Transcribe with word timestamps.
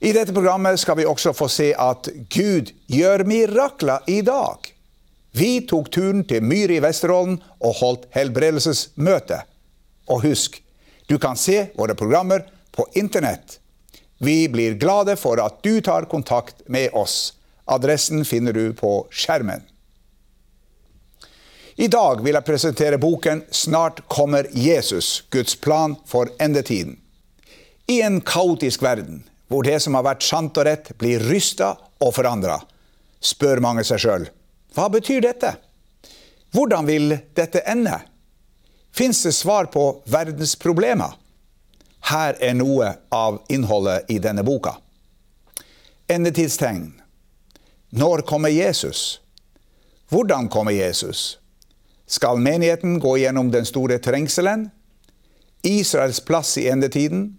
I 0.00 0.12
dette 0.12 0.32
programmet 0.32 0.78
skal 0.80 0.96
vi 0.96 1.06
også 1.06 1.32
få 1.34 1.48
se 1.50 1.72
at 1.74 2.08
Gud 2.30 2.70
gjør 2.86 3.24
mirakler 3.26 4.04
i 4.06 4.20
dag. 4.22 4.68
Vi 5.34 5.60
tok 5.66 5.90
turen 5.90 6.22
til 6.28 6.44
Myr 6.46 6.70
i 6.70 6.78
Vesterålen 6.82 7.40
og 7.58 7.80
holdt 7.80 8.06
helbredelsesmøte. 8.14 9.40
Og 10.08 10.22
husk, 10.22 10.60
du 11.10 11.18
kan 11.18 11.36
se 11.36 11.66
våre 11.74 11.96
programmer 11.98 12.46
på 12.70 12.86
Internett. 12.94 13.58
Vi 14.22 14.46
blir 14.48 14.78
glade 14.78 15.16
for 15.18 15.42
at 15.42 15.58
du 15.66 15.80
tar 15.82 16.06
kontakt 16.10 16.62
med 16.68 16.94
oss. 16.94 17.34
Adressen 17.66 18.24
finner 18.24 18.54
du 18.54 18.72
på 18.78 18.92
skjermen. 19.10 19.64
I 21.78 21.86
dag 21.90 22.22
vil 22.22 22.34
jeg 22.34 22.46
presentere 22.46 22.98
boken 22.98 23.42
'Snart 23.50 24.08
kommer 24.08 24.46
Jesus 24.50 25.24
Guds 25.30 25.54
plan 25.56 25.96
for 26.06 26.26
endetiden'. 26.38 26.96
I 27.86 28.00
en 28.02 28.20
kaotisk 28.20 28.82
verden 28.82 29.27
hvor 29.48 29.64
det 29.64 29.78
som 29.80 29.96
har 29.96 30.04
vært 30.04 30.26
sant 30.26 30.56
og 30.60 30.66
rett, 30.68 30.92
blir 31.00 31.22
rysta 31.30 31.74
og 32.04 32.12
forandra, 32.14 32.58
spør 33.20 33.62
mange 33.64 33.84
seg 33.86 34.04
sjøl 34.04 34.28
hva 34.74 34.88
betyr 34.92 35.20
dette? 35.24 35.54
Hvordan 36.54 36.86
vil 36.86 37.16
dette 37.34 37.64
ende? 37.66 37.96
Fins 38.94 39.22
det 39.22 39.32
svar 39.32 39.64
på 39.72 40.02
verdens 40.06 40.56
problemer? 40.56 41.16
Her 42.08 42.36
er 42.40 42.54
noe 42.54 42.92
av 43.10 43.40
innholdet 43.50 44.08
i 44.12 44.18
denne 44.22 44.44
boka. 44.46 44.76
Endetidstegn. 46.08 46.92
Når 47.90 48.22
kommer 48.28 48.48
Jesus? 48.48 49.20
Hvordan 50.08 50.48
kommer 50.48 50.72
Jesus? 50.72 51.38
Skal 52.06 52.38
menigheten 52.40 53.00
gå 53.00 53.16
gjennom 53.18 53.50
den 53.50 53.66
store 53.66 53.98
trengselen? 53.98 54.70
Israels 55.62 56.20
plass 56.20 56.56
i 56.58 56.68
endetiden? 56.68 57.37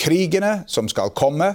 Krigene 0.00 0.62
som 0.66 0.88
skal 0.88 1.12
komme, 1.16 1.54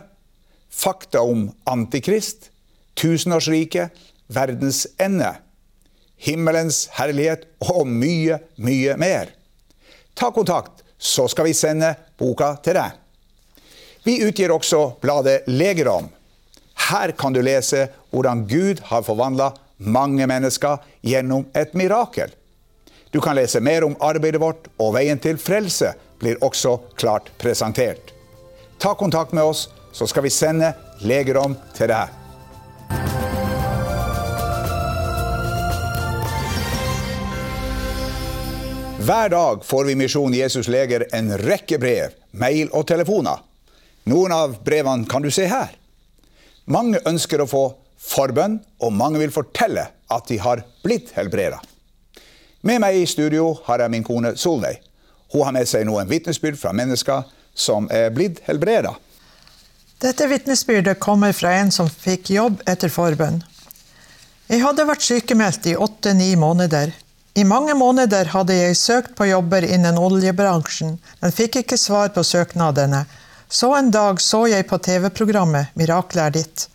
fakta 0.70 1.22
om 1.22 1.48
Antikrist, 1.64 2.52
tusenårsriket, 2.94 3.90
verdens 4.28 4.86
ende, 4.98 5.32
himmelens 6.18 6.86
herlighet 6.96 7.48
og 7.66 7.88
mye, 7.90 8.40
mye 8.56 8.96
mer. 9.02 9.34
Ta 10.14 10.32
kontakt, 10.32 10.84
så 10.98 11.28
skal 11.28 11.50
vi 11.50 11.58
sende 11.58 11.96
boka 12.20 12.56
til 12.64 12.78
deg. 12.78 13.02
Vi 14.06 14.20
utgir 14.28 14.54
også 14.54 14.96
bladet 15.02 15.48
Legerom. 15.50 16.08
Her 16.90 17.16
kan 17.18 17.34
du 17.34 17.42
lese 17.42 17.88
hvordan 18.14 18.46
Gud 18.48 18.84
har 18.92 19.06
forvandla 19.06 19.52
mange 19.78 20.28
mennesker 20.30 20.84
gjennom 21.02 21.48
et 21.58 21.74
mirakel. 21.74 22.30
Du 23.10 23.22
kan 23.24 23.36
lese 23.36 23.60
mer 23.64 23.84
om 23.88 23.96
arbeidet 24.04 24.42
vårt, 24.42 24.68
og 24.78 24.94
veien 24.96 25.20
til 25.20 25.40
frelse 25.42 25.94
blir 26.20 26.40
også 26.44 26.78
klart 27.00 27.32
presentert. 27.42 28.15
Ta 28.86 28.96
kontakt 28.96 29.32
med 29.32 29.44
oss, 29.44 29.70
så 29.92 30.08
skal 30.08 30.24
vi 30.24 30.30
sende 30.30 30.68
legerom 31.02 31.56
til 31.74 31.90
deg. 31.90 32.12
Hver 39.08 39.32
dag 39.34 39.64
får 39.66 39.90
vi 39.90 39.96
Misjon 39.98 40.36
Jesus 40.38 40.70
Leger 40.70 41.08
en 41.18 41.34
rekke 41.42 41.80
brev, 41.82 42.14
mail 42.38 42.70
og 42.78 42.86
telefoner. 42.86 43.42
Noen 44.06 44.36
av 44.38 44.60
brevene 44.62 45.10
kan 45.10 45.26
du 45.26 45.32
se 45.34 45.48
her. 45.50 45.74
Mange 46.70 47.02
ønsker 47.10 47.42
å 47.42 47.48
få 47.50 47.64
forbønn, 47.98 48.60
og 48.86 48.94
mange 48.94 49.24
vil 49.24 49.34
fortelle 49.34 49.88
at 50.14 50.30
de 50.30 50.38
har 50.38 50.62
blitt 50.86 51.10
helbreda. 51.18 51.58
Med 52.62 52.86
meg 52.86 53.00
i 53.02 53.10
studio 53.10 53.56
har 53.66 53.82
jeg 53.82 53.96
min 53.96 54.06
kone 54.06 54.36
Solveig. 54.38 54.78
Hun 55.34 55.42
har 55.42 55.58
med 55.58 55.66
seg 55.74 55.90
noen 55.90 56.06
vitnesbyrd 56.06 56.62
fra 56.62 56.76
mennesker 56.78 57.26
som 57.56 57.90
er 57.92 58.12
blitt 58.14 58.44
helbreda. 58.46 58.94
Dette 60.04 60.28
vitnesbyrdet 60.28 61.00
kommer 61.00 61.32
fra 61.34 61.56
en 61.56 61.72
som 61.72 61.90
fikk 61.90 62.30
jobb 62.36 62.62
etter 62.70 62.92
forbønn. 62.92 63.40
Jeg 64.52 64.62
hadde 64.62 64.86
vært 64.86 65.02
sykemeldt 65.02 65.66
i 65.72 65.76
åtte-ni 65.80 66.36
måneder. 66.38 66.92
I 67.34 67.44
mange 67.44 67.74
måneder 67.74 68.30
hadde 68.36 68.54
jeg 68.54 68.78
søkt 68.78 69.16
på 69.16 69.26
jobber 69.32 69.66
innen 69.66 69.98
oljebransjen, 69.98 71.00
men 71.22 71.34
fikk 71.36 71.58
ikke 71.64 71.80
svar 71.80 72.12
på 72.16 72.24
søknadene. 72.24 73.06
Så 73.50 73.72
en 73.76 73.90
dag 73.92 74.22
så 74.22 74.46
jeg 74.52 74.68
på 74.70 74.78
TV-programmet 74.78 75.74
'Miraklet 75.74 76.24
er 76.24 76.32
ditt'. 76.32 76.68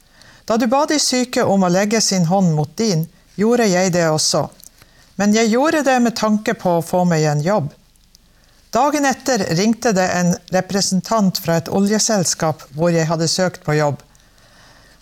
Da 0.47 0.57
du 0.57 0.67
ba 0.67 0.87
de 0.87 0.99
syke 0.99 1.45
om 1.45 1.63
å 1.63 1.71
legge 1.71 2.01
sin 2.01 2.25
hånd 2.27 2.55
mot 2.55 2.77
din, 2.77 3.07
gjorde 3.37 3.67
jeg 3.71 3.93
det 3.93 4.09
også. 4.11 4.49
Men 5.17 5.35
jeg 5.35 5.53
gjorde 5.53 5.83
det 5.87 5.99
med 6.03 6.17
tanke 6.17 6.55
på 6.55 6.79
å 6.79 6.85
få 6.85 7.05
meg 7.05 7.25
en 7.25 7.43
jobb. 7.45 7.71
Dagen 8.71 9.05
etter 9.05 9.43
ringte 9.59 9.91
det 9.93 10.07
en 10.15 10.37
representant 10.55 11.39
fra 11.43 11.57
et 11.59 11.69
oljeselskap 11.69 12.63
hvor 12.77 12.95
jeg 12.95 13.09
hadde 13.11 13.27
søkt 13.29 13.65
på 13.67 13.75
jobb. 13.75 13.99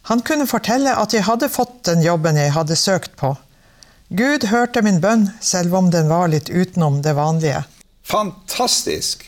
Han 0.08 0.22
kunne 0.24 0.48
fortelle 0.48 0.94
at 0.96 1.12
jeg 1.12 1.26
hadde 1.26 1.50
fått 1.52 1.82
den 1.84 2.00
jobben 2.00 2.38
jeg 2.40 2.54
hadde 2.54 2.76
søkt 2.80 3.12
på. 3.20 3.34
Gud 4.08 4.46
hørte 4.48 4.80
min 4.80 5.02
bønn, 5.04 5.26
selv 5.44 5.74
om 5.76 5.90
den 5.92 6.08
var 6.08 6.30
litt 6.32 6.48
utenom 6.48 7.02
det 7.04 7.12
vanlige. 7.18 7.66
Fantastisk! 8.08 9.26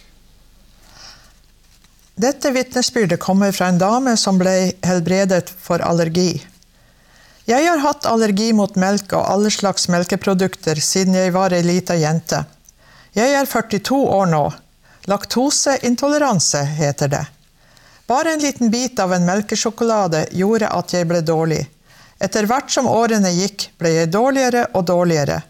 Dette 2.20 2.52
vitnesbyrdet 2.52 3.20
kommer 3.20 3.52
fra 3.52 3.68
en 3.68 3.80
dame 3.80 4.16
som 4.20 4.40
ble 4.40 4.72
helbredet 4.84 5.52
for 5.52 5.84
allergi. 5.84 6.40
Jeg 7.48 7.66
har 7.66 7.80
hatt 7.84 8.08
allergi 8.08 8.50
mot 8.56 8.72
melk 8.80 9.12
og 9.16 9.28
alle 9.28 9.52
slags 9.52 9.88
melkeprodukter 9.92 10.80
siden 10.84 11.16
jeg 11.16 11.36
var 11.36 11.52
ei 11.56 11.60
lita 11.64 11.96
jente. 12.00 12.42
Jeg 13.12 13.34
er 13.34 13.46
42 13.46 13.96
år 14.06 14.26
nå. 14.30 14.44
Laktoseintoleranse 15.10 16.62
heter 16.78 17.08
det. 17.08 17.24
Bare 18.06 18.32
en 18.32 18.42
liten 18.42 18.70
bit 18.70 18.98
av 18.98 19.12
en 19.14 19.26
melkesjokolade 19.26 20.26
gjorde 20.30 20.68
at 20.70 20.94
jeg 20.94 21.08
ble 21.10 21.20
dårlig. 21.26 21.64
Etter 22.20 22.46
hvert 22.46 22.70
som 22.70 22.88
årene 22.90 23.32
gikk, 23.32 23.70
ble 23.78 23.94
jeg 23.94 24.12
dårligere 24.14 24.66
og 24.74 24.84
dårligere. 24.86 25.40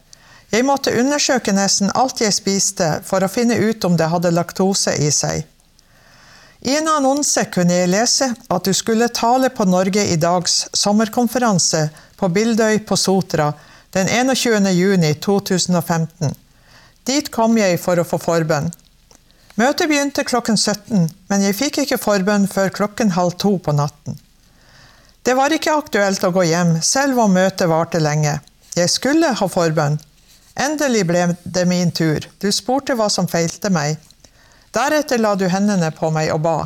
Jeg 0.51 0.67
måtte 0.67 0.95
undersøke 0.99 1.53
nesten 1.55 1.93
alt 1.95 2.21
jeg 2.23 2.35
spiste 2.35 2.89
for 3.07 3.23
å 3.23 3.31
finne 3.31 3.59
ut 3.59 3.85
om 3.85 3.97
det 3.97 4.09
hadde 4.11 4.33
laktose 4.35 4.97
i 4.97 5.11
seg. 5.15 5.45
I 6.61 6.77
en 6.77 6.89
annonse 6.93 7.45
kunne 7.53 7.77
jeg 7.77 7.93
lese 7.93 8.29
at 8.49 8.65
du 8.65 8.75
skulle 8.77 9.09
tale 9.09 9.49
på 9.53 9.65
Norge 9.65 10.05
i 10.13 10.17
dags 10.21 10.67
sommerkonferanse 10.77 11.87
på 12.17 12.29
Bildøy 12.29 12.83
på 12.85 12.97
Sotra 12.97 13.53
den 13.97 14.09
21. 14.09 14.69
juni 14.77 15.15
2015. 15.15 16.35
Dit 17.05 17.31
kom 17.33 17.57
jeg 17.59 17.81
for 17.81 18.01
å 18.01 18.07
få 18.07 18.19
forbønn. 18.21 18.71
Møtet 19.61 19.91
begynte 19.91 20.25
klokken 20.25 20.57
17, 20.57 21.09
men 21.29 21.43
jeg 21.45 21.57
fikk 21.59 21.83
ikke 21.83 22.01
forbønn 22.01 22.47
før 22.49 22.71
klokken 22.73 23.15
halv 23.17 23.37
to 23.41 23.57
på 23.59 23.75
natten. 23.77 24.19
Det 25.23 25.35
var 25.37 25.53
ikke 25.53 25.75
aktuelt 25.77 26.25
å 26.25 26.33
gå 26.33 26.47
hjem, 26.49 26.79
selv 26.83 27.21
om 27.21 27.35
møtet 27.37 27.69
varte 27.69 28.01
lenge. 28.01 28.39
Jeg 28.77 28.89
skulle 28.93 29.35
ha 29.37 29.49
forbønn. 29.53 29.99
Endelig 30.61 31.05
ble 31.09 31.27
det 31.45 31.67
min 31.69 31.91
tur. 31.93 32.25
Du 32.41 32.49
spurte 32.53 32.97
hva 32.97 33.09
som 33.13 33.29
feilte 33.29 33.71
meg. 33.73 33.99
Deretter 34.73 35.21
la 35.21 35.35
du 35.37 35.47
hendene 35.51 35.91
på 35.93 36.11
meg 36.15 36.31
og 36.35 36.45
ba. 36.47 36.59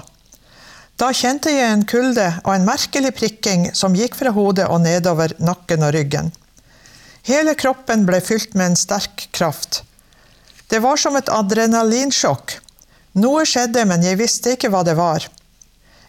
Da 1.00 1.08
kjente 1.10 1.50
jeg 1.50 1.66
en 1.72 1.86
kulde 1.90 2.26
og 2.44 2.52
en 2.54 2.66
merkelig 2.68 3.14
prikking 3.18 3.66
som 3.74 3.96
gikk 3.98 4.14
fra 4.18 4.30
hodet 4.36 4.68
og 4.70 4.84
nedover 4.84 5.34
nakken 5.42 5.82
og 5.82 5.94
ryggen. 5.96 6.30
Hele 7.26 7.56
kroppen 7.58 8.04
ble 8.06 8.20
fylt 8.22 8.54
med 8.54 8.70
en 8.72 8.78
sterk 8.78 9.26
kraft. 9.34 9.82
Det 10.68 10.80
var 10.82 10.96
som 10.96 11.16
et 11.16 11.28
adrenalinsjokk. 11.28 12.58
Noe 13.20 13.44
skjedde, 13.46 13.84
men 13.86 14.02
jeg 14.02 14.18
visste 14.18 14.54
ikke 14.56 14.70
hva 14.74 14.82
det 14.86 14.96
var. 14.98 15.28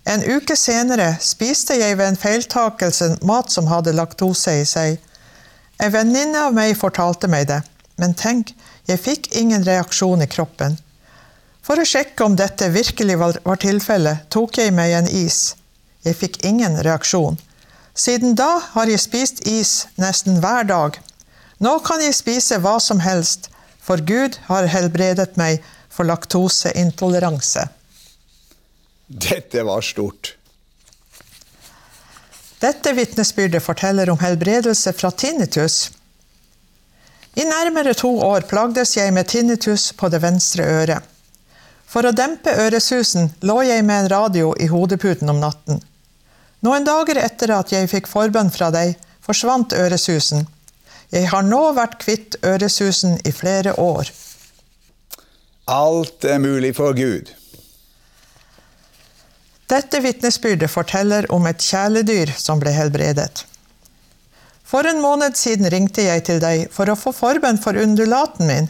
En 0.05 0.21
uke 0.21 0.55
senere 0.57 1.15
spiste 1.21 1.77
jeg 1.79 1.97
ved 1.97 2.11
en 2.11 2.19
feiltakelse 2.19 3.15
mat 3.25 3.51
som 3.53 3.69
hadde 3.69 3.93
laktose 3.97 4.53
i 4.61 4.65
seg. 4.69 4.99
En 5.81 5.91
venninne 5.93 6.45
av 6.47 6.53
meg 6.55 6.77
fortalte 6.77 7.29
meg 7.29 7.47
det, 7.49 7.61
men 8.01 8.13
tenk, 8.13 8.53
jeg 8.85 9.01
fikk 9.01 9.31
ingen 9.35 9.65
reaksjon 9.65 10.21
i 10.21 10.29
kroppen. 10.29 10.77
For 11.65 11.81
å 11.81 11.87
sjekke 11.89 12.21
om 12.27 12.35
dette 12.37 12.69
virkelig 12.69 13.17
var, 13.17 13.57
tilfellet, 13.57 14.27
tok 14.29 14.59
jeg 14.61 14.73
meg 14.77 14.93
en 14.93 15.09
is. 15.09 15.55
Jeg 16.05 16.19
fikk 16.19 16.43
ingen 16.45 16.77
reaksjon. 16.85 17.39
Siden 17.97 18.35
da 18.37 18.59
har 18.75 18.91
jeg 18.91 19.01
spist 19.01 19.41
is 19.49 19.87
nesten 19.97 20.37
hver 20.43 20.67
dag. 20.69 20.99
Nå 21.57 21.79
kan 21.87 22.03
jeg 22.03 22.13
spise 22.13 22.59
hva 22.61 22.77
som 22.83 23.01
helst, 23.01 23.49
for 23.85 24.01
Gud 24.01 24.39
har 24.49 24.65
helbredet 24.71 25.35
meg 25.37 25.61
for 25.93 26.09
laktoseintoleranse. 26.09 27.67
Dette 29.07 29.63
var 29.63 29.85
stort. 29.85 30.33
Dette 32.59 32.93
vitnesbyrdet 32.97 33.63
forteller 33.63 34.09
om 34.09 34.19
helbredelse 34.19 34.93
fra 34.93 35.11
tinnitus. 35.11 35.91
I 37.35 37.43
nærmere 37.45 37.93
to 37.93 38.09
år 38.25 38.47
plagdes 38.49 38.95
jeg 38.97 39.13
med 39.13 39.27
tinnitus 39.29 39.91
på 39.93 40.09
det 40.09 40.23
venstre 40.23 40.65
øret. 40.79 41.03
For 41.85 42.07
å 42.07 42.15
dempe 42.15 42.55
øresusen 42.65 43.29
lå 43.45 43.59
jeg 43.67 43.85
med 43.85 44.05
en 44.05 44.09
radio 44.09 44.55
i 44.59 44.69
hodeputen 44.71 45.29
om 45.29 45.43
natten. 45.43 45.83
Noen 46.65 46.87
dager 46.87 47.19
etter 47.21 47.53
at 47.53 47.71
jeg 47.75 47.91
fikk 47.91 48.09
forbønn 48.09 48.49
fra 48.49 48.71
deg, 48.73 48.95
forsvant 49.21 49.75
øresusen. 49.77 50.47
Jeg 51.15 51.29
har 51.31 51.45
nå 51.47 51.61
vært 51.77 52.01
kvitt 52.01 52.35
øresusen 52.43 53.15
i 53.23 53.31
flere 53.31 53.77
år. 53.79 54.09
Alt 55.71 56.25
er 56.27 56.41
mulig 56.43 56.73
for 56.75 56.91
Gud. 56.97 57.31
Dette 59.71 60.01
vitnesbyrdet 60.03 60.69
forteller 60.69 61.25
om 61.33 61.47
et 61.47 61.63
kjæledyr 61.63 62.33
som 62.37 62.59
ble 62.59 62.73
helbredet. 62.75 63.45
For 64.65 64.83
en 64.89 64.99
måned 65.01 65.39
siden 65.39 65.71
ringte 65.71 66.03
jeg 66.03 66.25
til 66.27 66.43
deg 66.43 66.67
for 66.75 66.91
å 66.91 66.97
få 66.99 67.15
forbønn 67.15 67.61
for 67.63 67.79
undulaten 67.79 68.51
min. 68.51 68.69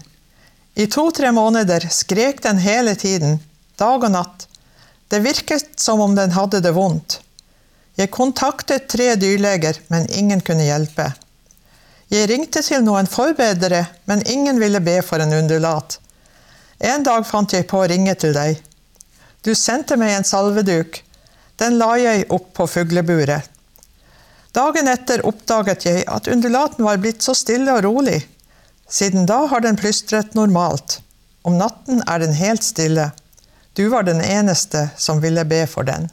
I 0.77 0.86
to-tre 0.91 1.33
måneder 1.33 1.89
skrek 1.89 2.44
den 2.45 2.62
hele 2.62 2.94
tiden, 3.00 3.39
dag 3.80 4.06
og 4.06 4.12
natt. 4.13 4.48
Det 5.09 5.24
virket 5.25 5.80
som 5.81 6.03
om 6.03 6.13
den 6.15 6.38
hadde 6.38 6.62
det 6.62 6.77
vondt. 6.77 7.19
Jeg 7.98 8.13
kontaktet 8.13 8.89
tre 8.91 9.15
dyrleger, 9.18 9.81
men 9.88 10.06
ingen 10.13 10.45
kunne 10.45 10.68
hjelpe. 10.68 11.09
Jeg 12.15 12.29
ringte 12.29 12.62
til 12.63 12.83
noen 12.85 13.09
forbedere, 13.12 13.81
men 14.07 14.21
ingen 14.31 14.59
ville 14.62 14.79
be 14.79 15.01
for 15.03 15.19
en 15.19 15.33
undulat. 15.35 15.97
En 16.79 17.03
dag 17.03 17.25
fant 17.27 17.51
jeg 17.51 17.65
på 17.67 17.81
å 17.81 17.88
ringe 17.91 18.13
til 18.21 18.31
deg. 18.35 18.62
Du 19.44 19.51
sendte 19.57 19.97
meg 20.00 20.13
en 20.15 20.27
salveduk. 20.27 21.01
Den 21.59 21.75
la 21.81 21.89
jeg 22.00 22.27
opp 22.35 22.53
på 22.56 22.67
fugleburet. 22.71 23.50
Dagen 24.56 24.88
etter 24.88 25.25
oppdaget 25.27 25.88
jeg 25.89 26.03
at 26.07 26.29
undulaten 26.31 26.85
var 26.88 27.01
blitt 27.03 27.25
så 27.25 27.35
stille 27.35 27.73
og 27.75 27.83
rolig. 27.83 28.21
Siden 28.88 29.27
da 29.27 29.41
har 29.51 29.65
den 29.65 29.75
plystret 29.75 30.38
normalt. 30.39 31.01
Om 31.44 31.57
natten 31.59 32.00
er 32.07 32.21
den 32.23 32.38
helt 32.38 32.63
stille. 32.63 33.09
Du 33.75 33.89
var 33.91 34.07
den 34.07 34.21
eneste 34.23 34.88
som 34.95 35.19
ville 35.25 35.44
be 35.44 35.65
for 35.67 35.83
den. 35.83 36.07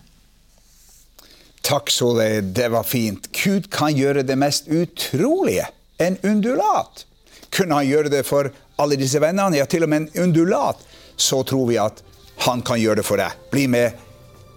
Takk, 1.63 1.95
Solveig. 1.95 2.51
Det 2.57 2.73
var 2.75 2.83
fint. 2.83 3.31
Gud 3.31 3.71
kan 3.71 3.95
gjøre 3.95 4.27
det 4.27 4.39
mest 4.41 4.67
utrolige. 4.67 5.69
En 6.03 6.17
undulat. 6.23 7.07
Kunne 7.51 7.75
han 7.75 7.87
gjøre 7.87 8.11
det 8.11 8.25
for 8.27 8.49
alle 8.83 8.97
disse 8.99 9.21
vennene? 9.23 9.61
Ja, 9.61 9.69
til 9.71 9.87
og 9.87 9.91
med 9.93 10.03
en 10.03 10.25
undulat. 10.25 10.81
Så 11.17 11.45
tror 11.47 11.69
vi 11.69 11.77
at 11.79 12.03
han 12.43 12.63
kan 12.67 12.81
gjøre 12.81 12.99
det 12.99 13.07
for 13.07 13.23
deg. 13.23 13.37
Bli 13.53 13.69
med 13.71 14.01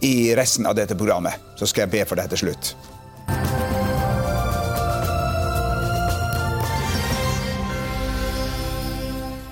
i 0.02 0.34
resten 0.36 0.66
av 0.66 0.74
dette 0.76 0.98
programmet, 0.98 1.38
så 1.60 1.68
skal 1.70 1.86
jeg 1.86 1.94
be 1.94 2.06
for 2.10 2.18
deg 2.18 2.32
til 2.34 2.48
slutt. 2.48 2.74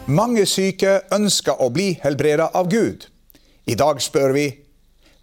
Mange 0.10 0.48
syke 0.50 0.98
ønsker 1.14 1.62
å 1.62 1.70
bli 1.74 1.94
helbredet 2.02 2.50
av 2.58 2.74
Gud. 2.74 3.06
I 3.70 3.78
dag 3.80 4.02
spør 4.02 4.34
vi 4.36 4.50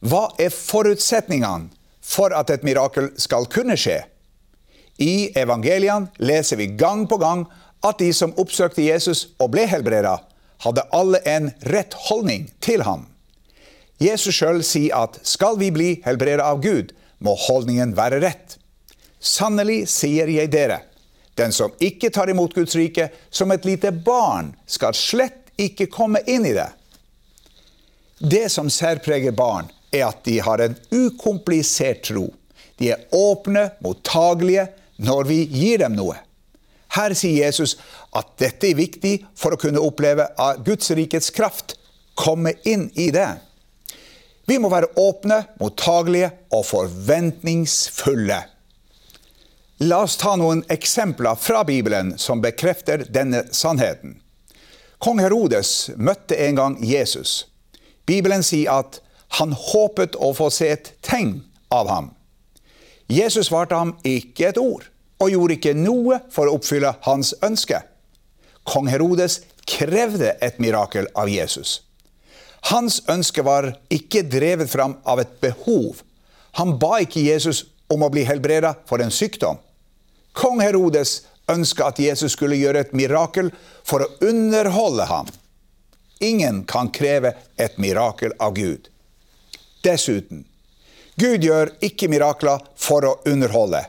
hva 0.06 0.30
er 0.40 0.54
forutsetningene 0.54 1.74
for 2.00 2.32
at 2.32 2.54
et 2.54 2.62
mirakel 2.64 3.10
skal 3.20 3.50
kunne 3.50 3.76
skje? 3.76 3.98
I 5.00 5.32
evangeliene 5.38 6.10
leser 6.20 6.60
vi 6.60 6.66
gang 6.76 7.06
på 7.08 7.16
gang 7.20 7.46
at 7.86 7.98
de 8.02 8.10
som 8.12 8.34
oppsøkte 8.40 8.84
Jesus 8.84 9.30
og 9.40 9.54
ble 9.54 9.64
helbreda, 9.70 10.18
hadde 10.60 10.84
alle 10.92 11.22
en 11.24 11.48
rett 11.72 11.96
holdning 12.08 12.50
til 12.60 12.84
ham. 12.84 13.06
Jesus 14.00 14.36
sjøl 14.36 14.60
sier 14.64 14.96
at 14.96 15.18
skal 15.28 15.56
vi 15.60 15.70
bli 15.72 15.90
helbreda 16.04 16.44
av 16.52 16.60
Gud, 16.64 16.92
må 17.20 17.34
holdningen 17.48 17.94
være 17.96 18.20
rett. 18.24 18.56
Sannelig 19.20 19.86
sier 19.92 20.28
jeg 20.32 20.52
dere, 20.52 20.82
den 21.36 21.52
som 21.52 21.72
ikke 21.80 22.10
tar 22.12 22.28
imot 22.32 22.54
Guds 22.56 22.76
rike 22.76 23.08
som 23.30 23.52
et 23.52 23.64
lite 23.68 23.92
barn, 23.92 24.54
skal 24.66 24.96
slett 24.96 25.52
ikke 25.60 25.88
komme 25.92 26.20
inn 26.28 26.44
i 26.48 26.54
det. 26.56 26.68
Det 28.20 28.48
som 28.52 28.68
særpreger 28.72 29.32
barn, 29.36 29.68
er 29.92 30.06
at 30.10 30.20
de 30.24 30.36
har 30.44 30.60
en 30.60 30.76
ukomplisert 30.92 32.04
tro. 32.08 32.28
De 32.76 32.92
er 32.92 33.08
åpne, 33.16 33.70
mottagelige 33.84 34.68
når 35.00 35.28
vi 35.30 35.40
gir 35.48 35.82
dem 35.82 35.96
noe. 35.98 36.18
Her 36.96 37.14
sier 37.14 37.46
Jesus 37.46 37.76
at 38.16 38.34
dette 38.42 38.70
er 38.70 38.78
viktig 38.78 39.20
for 39.38 39.54
å 39.54 39.60
kunne 39.60 39.82
oppleve 39.82 40.26
at 40.38 40.64
Guds 40.66 40.90
rikets 40.96 41.30
kraft 41.34 41.76
komme 42.18 42.56
inn 42.68 42.88
i 42.98 43.10
det. 43.14 43.28
Vi 44.50 44.58
må 44.58 44.70
være 44.72 44.90
åpne, 44.98 45.44
mottagelige 45.60 46.32
og 46.50 46.64
forventningsfulle. 46.66 48.40
La 49.86 50.00
oss 50.04 50.18
ta 50.20 50.34
noen 50.36 50.64
eksempler 50.68 51.38
fra 51.40 51.62
Bibelen 51.64 52.16
som 52.18 52.42
bekrefter 52.42 53.06
denne 53.08 53.46
sannheten. 53.54 54.18
Kong 55.00 55.22
Herodes 55.22 55.92
møtte 55.96 56.36
en 56.36 56.58
gang 56.58 56.74
Jesus. 56.84 57.46
Bibelen 58.04 58.42
sier 58.44 58.82
at 58.82 58.98
han 59.38 59.54
håpet 59.54 60.18
å 60.18 60.34
få 60.36 60.50
se 60.52 60.68
et 60.74 60.92
tegn 61.06 61.38
av 61.72 61.88
ham. 61.88 62.10
Jesus 63.08 63.48
svarte 63.48 63.78
ham 63.78 63.94
ikke 64.04 64.50
et 64.50 64.60
ord, 64.60 64.89
og 65.20 65.30
gjorde 65.30 65.56
ikke 65.58 65.76
noe 65.76 66.20
for 66.32 66.48
å 66.48 66.56
oppfylle 66.56 66.94
hans 67.06 67.34
ønske. 67.44 67.82
Kong 68.64 68.88
Herodes 68.90 69.40
krevde 69.68 70.34
et 70.40 70.58
mirakel 70.62 71.08
av 71.14 71.30
Jesus. 71.30 71.80
Hans 72.70 73.00
ønske 73.08 73.44
var 73.44 73.72
ikke 73.92 74.24
drevet 74.28 74.70
fram 74.70 74.98
av 75.08 75.20
et 75.22 75.32
behov. 75.40 76.02
Han 76.60 76.76
ba 76.80 77.00
ikke 77.04 77.24
Jesus 77.24 77.64
om 77.90 78.04
å 78.04 78.10
bli 78.12 78.24
helbreda 78.28 78.74
for 78.88 79.02
en 79.02 79.12
sykdom. 79.12 79.58
Kong 80.36 80.60
Herodes 80.62 81.22
ønska 81.50 81.90
at 81.90 81.98
Jesus 81.98 82.36
skulle 82.36 82.58
gjøre 82.60 82.84
et 82.84 82.92
mirakel 82.96 83.50
for 83.84 84.04
å 84.04 84.10
underholde 84.28 85.08
ham. 85.10 85.30
Ingen 86.20 86.64
kan 86.68 86.90
kreve 86.92 87.32
et 87.56 87.78
mirakel 87.80 88.34
av 88.38 88.54
Gud. 88.54 88.90
Dessuten, 89.84 90.44
Gud 91.16 91.44
gjør 91.44 91.72
ikke 91.84 92.10
mirakler 92.12 92.60
for 92.76 93.06
å 93.08 93.16
underholde. 93.28 93.82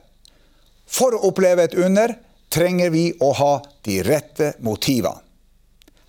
For 0.92 1.16
å 1.16 1.24
oppleve 1.30 1.66
et 1.66 1.78
under 1.80 2.14
trenger 2.52 2.92
vi 2.92 3.06
å 3.24 3.32
ha 3.40 3.54
de 3.86 4.02
rette 4.04 4.54
motivene. 4.60 5.22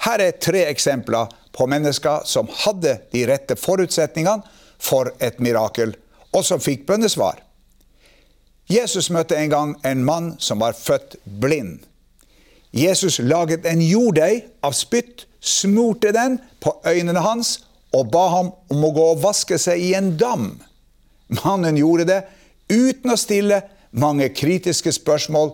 Her 0.02 0.18
er 0.18 0.38
tre 0.42 0.64
eksempler 0.66 1.30
på 1.54 1.68
mennesker 1.70 2.24
som 2.26 2.48
hadde 2.64 2.96
de 3.12 3.22
rette 3.30 3.54
forutsetningene 3.54 4.42
for 4.82 5.12
et 5.22 5.38
mirakel, 5.38 5.94
og 6.34 6.42
som 6.42 6.58
fikk 6.58 6.88
bønnesvar. 6.88 7.38
Jesus 8.66 9.10
møtte 9.14 9.36
en 9.38 9.52
gang 9.52 9.74
en 9.86 10.02
mann 10.02 10.32
som 10.42 10.62
var 10.62 10.74
født 10.74 11.20
blind. 11.24 11.84
Jesus 12.72 13.20
laget 13.20 13.66
en 13.68 13.82
jorddeig 13.84 14.46
av 14.64 14.74
spytt, 14.74 15.26
smurte 15.42 16.12
den 16.14 16.38
på 16.62 16.72
øynene 16.86 17.22
hans 17.22 17.60
og 17.92 18.10
ba 18.14 18.24
ham 18.32 18.52
om 18.72 18.84
å 18.86 18.92
gå 18.94 19.06
og 19.12 19.22
vaske 19.22 19.58
seg 19.60 19.82
i 19.82 19.92
en 19.98 20.14
dam. 20.16 20.54
Mannen 21.42 21.78
gjorde 21.78 22.08
det 22.08 22.20
uten 22.72 23.12
å 23.12 23.18
stille 23.20 23.60
mange 23.92 24.28
kritiske 24.34 24.92
spørsmål, 24.92 25.52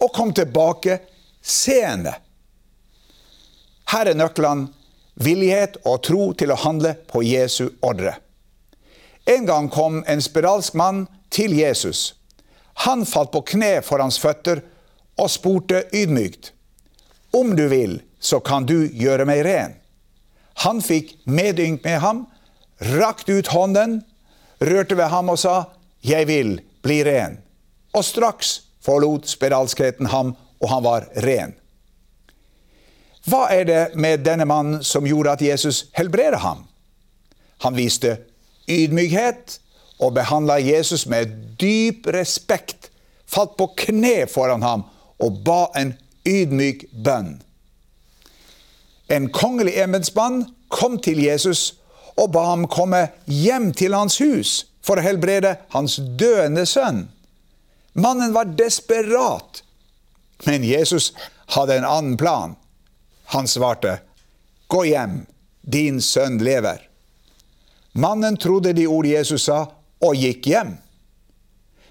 og 0.00 0.12
kom 0.16 0.32
tilbake 0.34 0.98
seende. 1.42 2.14
Her 3.90 4.10
er 4.10 4.18
nøklene 4.18 4.68
villighet 5.20 5.80
og 5.84 6.02
tro 6.06 6.30
til 6.32 6.52
å 6.52 6.60
handle 6.62 6.94
på 7.10 7.22
Jesu 7.26 7.68
ordre. 7.84 8.14
En 9.28 9.46
gang 9.46 9.68
kom 9.70 10.00
en 10.08 10.22
spedalsk 10.22 10.74
mann 10.78 11.04
til 11.30 11.52
Jesus. 11.58 12.14
Han 12.86 13.04
falt 13.06 13.32
på 13.34 13.42
kne 13.52 13.80
for 13.84 14.00
hans 14.00 14.18
føtter 14.18 14.62
og 15.20 15.28
spurte 15.30 15.84
ydmykt. 15.92 16.52
Om 17.36 17.52
du 17.56 17.66
vil, 17.68 18.00
så 18.18 18.40
kan 18.40 18.66
du 18.66 18.88
gjøre 18.88 19.26
meg 19.28 19.44
ren. 19.46 19.76
Han 20.64 20.80
fikk 20.84 21.12
medynk 21.24 21.84
med 21.84 22.00
ham, 22.02 22.24
rakte 22.96 23.38
ut 23.38 23.52
hånden, 23.52 24.00
rørte 24.60 24.96
ved 24.96 25.12
ham 25.12 25.30
og 25.32 25.38
sa, 25.40 25.70
Jeg 26.02 26.26
vil 26.26 26.60
bli 26.82 27.02
ren. 27.04 27.38
Og 27.96 28.04
straks 28.04 28.60
forlot 28.84 29.28
spedalskheten 29.28 30.10
ham, 30.12 30.34
og 30.60 30.68
han 30.68 30.84
var 30.84 31.08
ren. 31.24 31.54
Hva 33.28 33.46
er 33.52 33.64
det 33.68 33.80
med 34.00 34.24
denne 34.24 34.46
mannen 34.48 34.84
som 34.84 35.06
gjorde 35.06 35.34
at 35.36 35.42
Jesus 35.44 35.86
helbredet 35.96 36.40
ham? 36.40 36.64
Han 37.64 37.76
viste 37.76 38.16
ydmykhet 38.70 39.58
og 40.00 40.14
behandla 40.16 40.56
Jesus 40.62 41.04
med 41.06 41.32
dyp 41.60 42.08
respekt, 42.14 42.88
falt 43.28 43.56
på 43.60 43.68
kne 43.76 44.24
foran 44.30 44.64
ham 44.64 44.86
og 45.20 45.42
ba 45.44 45.66
en 45.76 45.92
ydmyk 46.26 46.86
bønn. 47.04 47.36
En 49.10 49.28
kongelig 49.34 49.76
embetsmann 49.82 50.44
kom 50.72 50.98
til 51.02 51.20
Jesus 51.22 51.74
og 52.16 52.32
ba 52.32 52.46
ham 52.52 52.66
komme 52.70 53.08
hjem 53.26 53.72
til 53.76 53.94
hans 53.94 54.18
hus 54.22 54.64
for 54.86 54.96
å 54.96 55.04
helbrede 55.04 55.56
hans 55.74 55.98
døende 56.18 56.64
sønn. 56.66 57.08
Mannen 58.00 58.32
var 58.32 58.44
desperat, 58.44 59.62
men 60.44 60.64
Jesus 60.64 61.12
hadde 61.56 61.76
en 61.76 61.84
annen 61.84 62.16
plan. 62.16 62.54
Han 63.24 63.48
svarte, 63.48 63.98
Gå 64.66 64.84
hjem, 64.84 65.26
din 65.60 66.00
sønn 66.02 66.38
lever. 66.44 66.86
Mannen 67.92 68.36
trodde 68.36 68.72
de 68.72 68.86
ord 68.86 69.06
Jesus 69.06 69.44
sa, 69.50 69.66
og 70.00 70.16
gikk 70.16 70.46
hjem. 70.46 70.76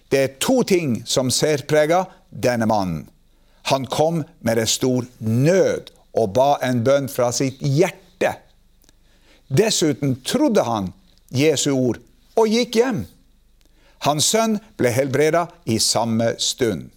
Det 0.09 0.19
er 0.23 0.37
to 0.41 0.63
ting 0.63 1.01
som 1.05 1.29
særprega 1.29 2.05
denne 2.29 2.65
mannen. 2.65 3.05
Han 3.69 3.85
kom 3.85 4.23
med 4.39 4.57
en 4.57 4.67
stor 4.67 5.05
nød 5.19 5.91
og 6.17 6.31
ba 6.33 6.55
en 6.65 6.81
bønn 6.83 7.09
fra 7.11 7.29
sitt 7.35 7.61
hjerte. 7.61 8.33
Dessuten 9.47 10.15
trodde 10.25 10.63
han 10.65 10.89
Jesu 11.29 11.69
ord 11.75 11.99
og 12.39 12.49
gikk 12.49 12.79
hjem. 12.79 13.03
Hans 14.05 14.29
sønn 14.31 14.57
ble 14.79 14.91
helbreda 14.95 15.47
i 15.65 15.79
samme 15.83 16.33
stund. 16.39 16.87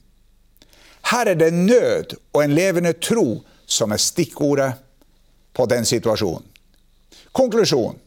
Her 1.10 1.32
er 1.32 1.38
det 1.38 1.50
nød 1.54 2.14
og 2.32 2.44
en 2.44 2.54
levende 2.54 2.92
tro 2.92 3.42
som 3.66 3.92
er 3.92 4.00
stikkordet 4.00 4.70
på 5.52 5.66
den 5.66 5.84
situasjonen. 5.88 6.46
Konklusjon. 7.32 7.98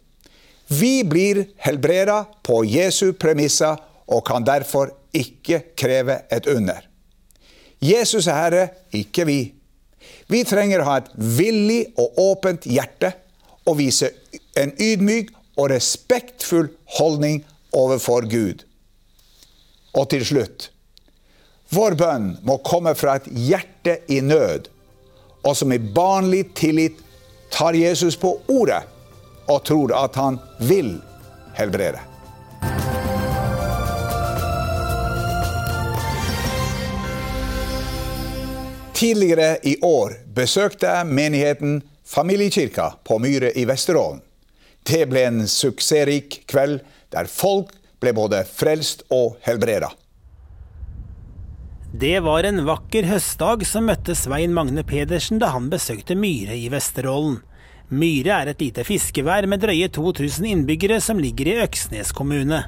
Vi 0.67 1.03
blir 1.03 1.43
helbreda 1.61 2.23
på 2.43 2.63
Jesu 2.65 3.11
premisser 3.13 3.77
og 4.07 4.25
kan 4.25 4.45
derfor 4.45 4.93
ikke 5.13 5.61
kreve 5.77 6.21
et 6.31 6.47
under. 6.47 6.81
Jesus 7.81 8.27
er 8.27 8.39
Herre, 8.39 8.67
ikke 8.93 9.25
vi. 9.27 9.39
Vi 10.27 10.41
trenger 10.47 10.81
å 10.81 10.87
ha 10.89 10.97
et 11.01 11.11
villig 11.15 11.81
og 12.01 12.17
åpent 12.21 12.65
hjerte 12.69 13.11
og 13.65 13.77
vise 13.81 14.09
en 14.57 14.73
ydmyk 14.81 15.31
og 15.57 15.69
respektfull 15.73 16.71
holdning 16.97 17.43
overfor 17.75 18.25
Gud. 18.29 18.64
Og 19.95 20.09
til 20.11 20.25
slutt 20.27 20.69
vår 21.73 21.95
bønn 21.97 22.27
må 22.45 22.59
komme 22.63 22.93
fra 22.95 23.15
et 23.17 23.25
hjerte 23.27 23.97
i 24.13 24.19
nød, 24.21 24.67
og 25.45 25.55
som 25.57 25.73
i 25.73 25.79
barnlig 25.81 26.43
tillit 26.57 26.99
tar 27.53 27.73
Jesus 27.73 28.17
på 28.21 28.35
ordet 28.53 28.83
og 29.49 29.63
tror 29.65 29.93
at 29.97 30.17
han 30.17 30.37
vil 30.61 30.95
helbrede. 31.57 32.01
Tidligere 38.95 39.57
i 39.67 39.75
år 39.83 40.15
besøkte 40.35 40.87
jeg 40.87 41.07
menigheten 41.11 41.81
Familiekirka 42.05 42.91
på 43.03 43.17
Myre 43.19 43.51
i 43.57 43.65
Vesterålen. 43.67 44.21
Det 44.85 45.01
ble 45.09 45.25
en 45.27 45.41
suksessrik 45.49 46.43
kveld 46.47 46.79
der 47.11 47.27
folk 47.27 47.73
ble 48.05 48.13
både 48.15 48.45
frelst 48.47 49.03
og 49.13 49.39
helbreda. 49.45 49.89
Det 51.95 52.19
var 52.19 52.43
en 52.43 52.65
vakker 52.67 53.05
høstdag 53.07 53.63
som 53.67 53.85
møtte 53.88 54.17
Svein 54.19 54.53
Magne 54.53 54.83
Pedersen 54.83 55.39
da 55.39 55.53
han 55.53 55.69
besøkte 55.71 56.17
Myre 56.19 56.57
i 56.59 56.67
Vesterålen. 56.74 57.38
Myre 57.88 58.41
er 58.41 58.50
et 58.51 58.63
lite 58.63 58.83
fiskevær 58.83 59.45
med 59.47 59.62
drøye 59.63 59.88
2000 59.93 60.50
innbyggere 60.50 60.97
som 61.03 61.21
ligger 61.21 61.51
i 61.51 61.59
Øksnes 61.63 62.12
kommune. 62.17 62.65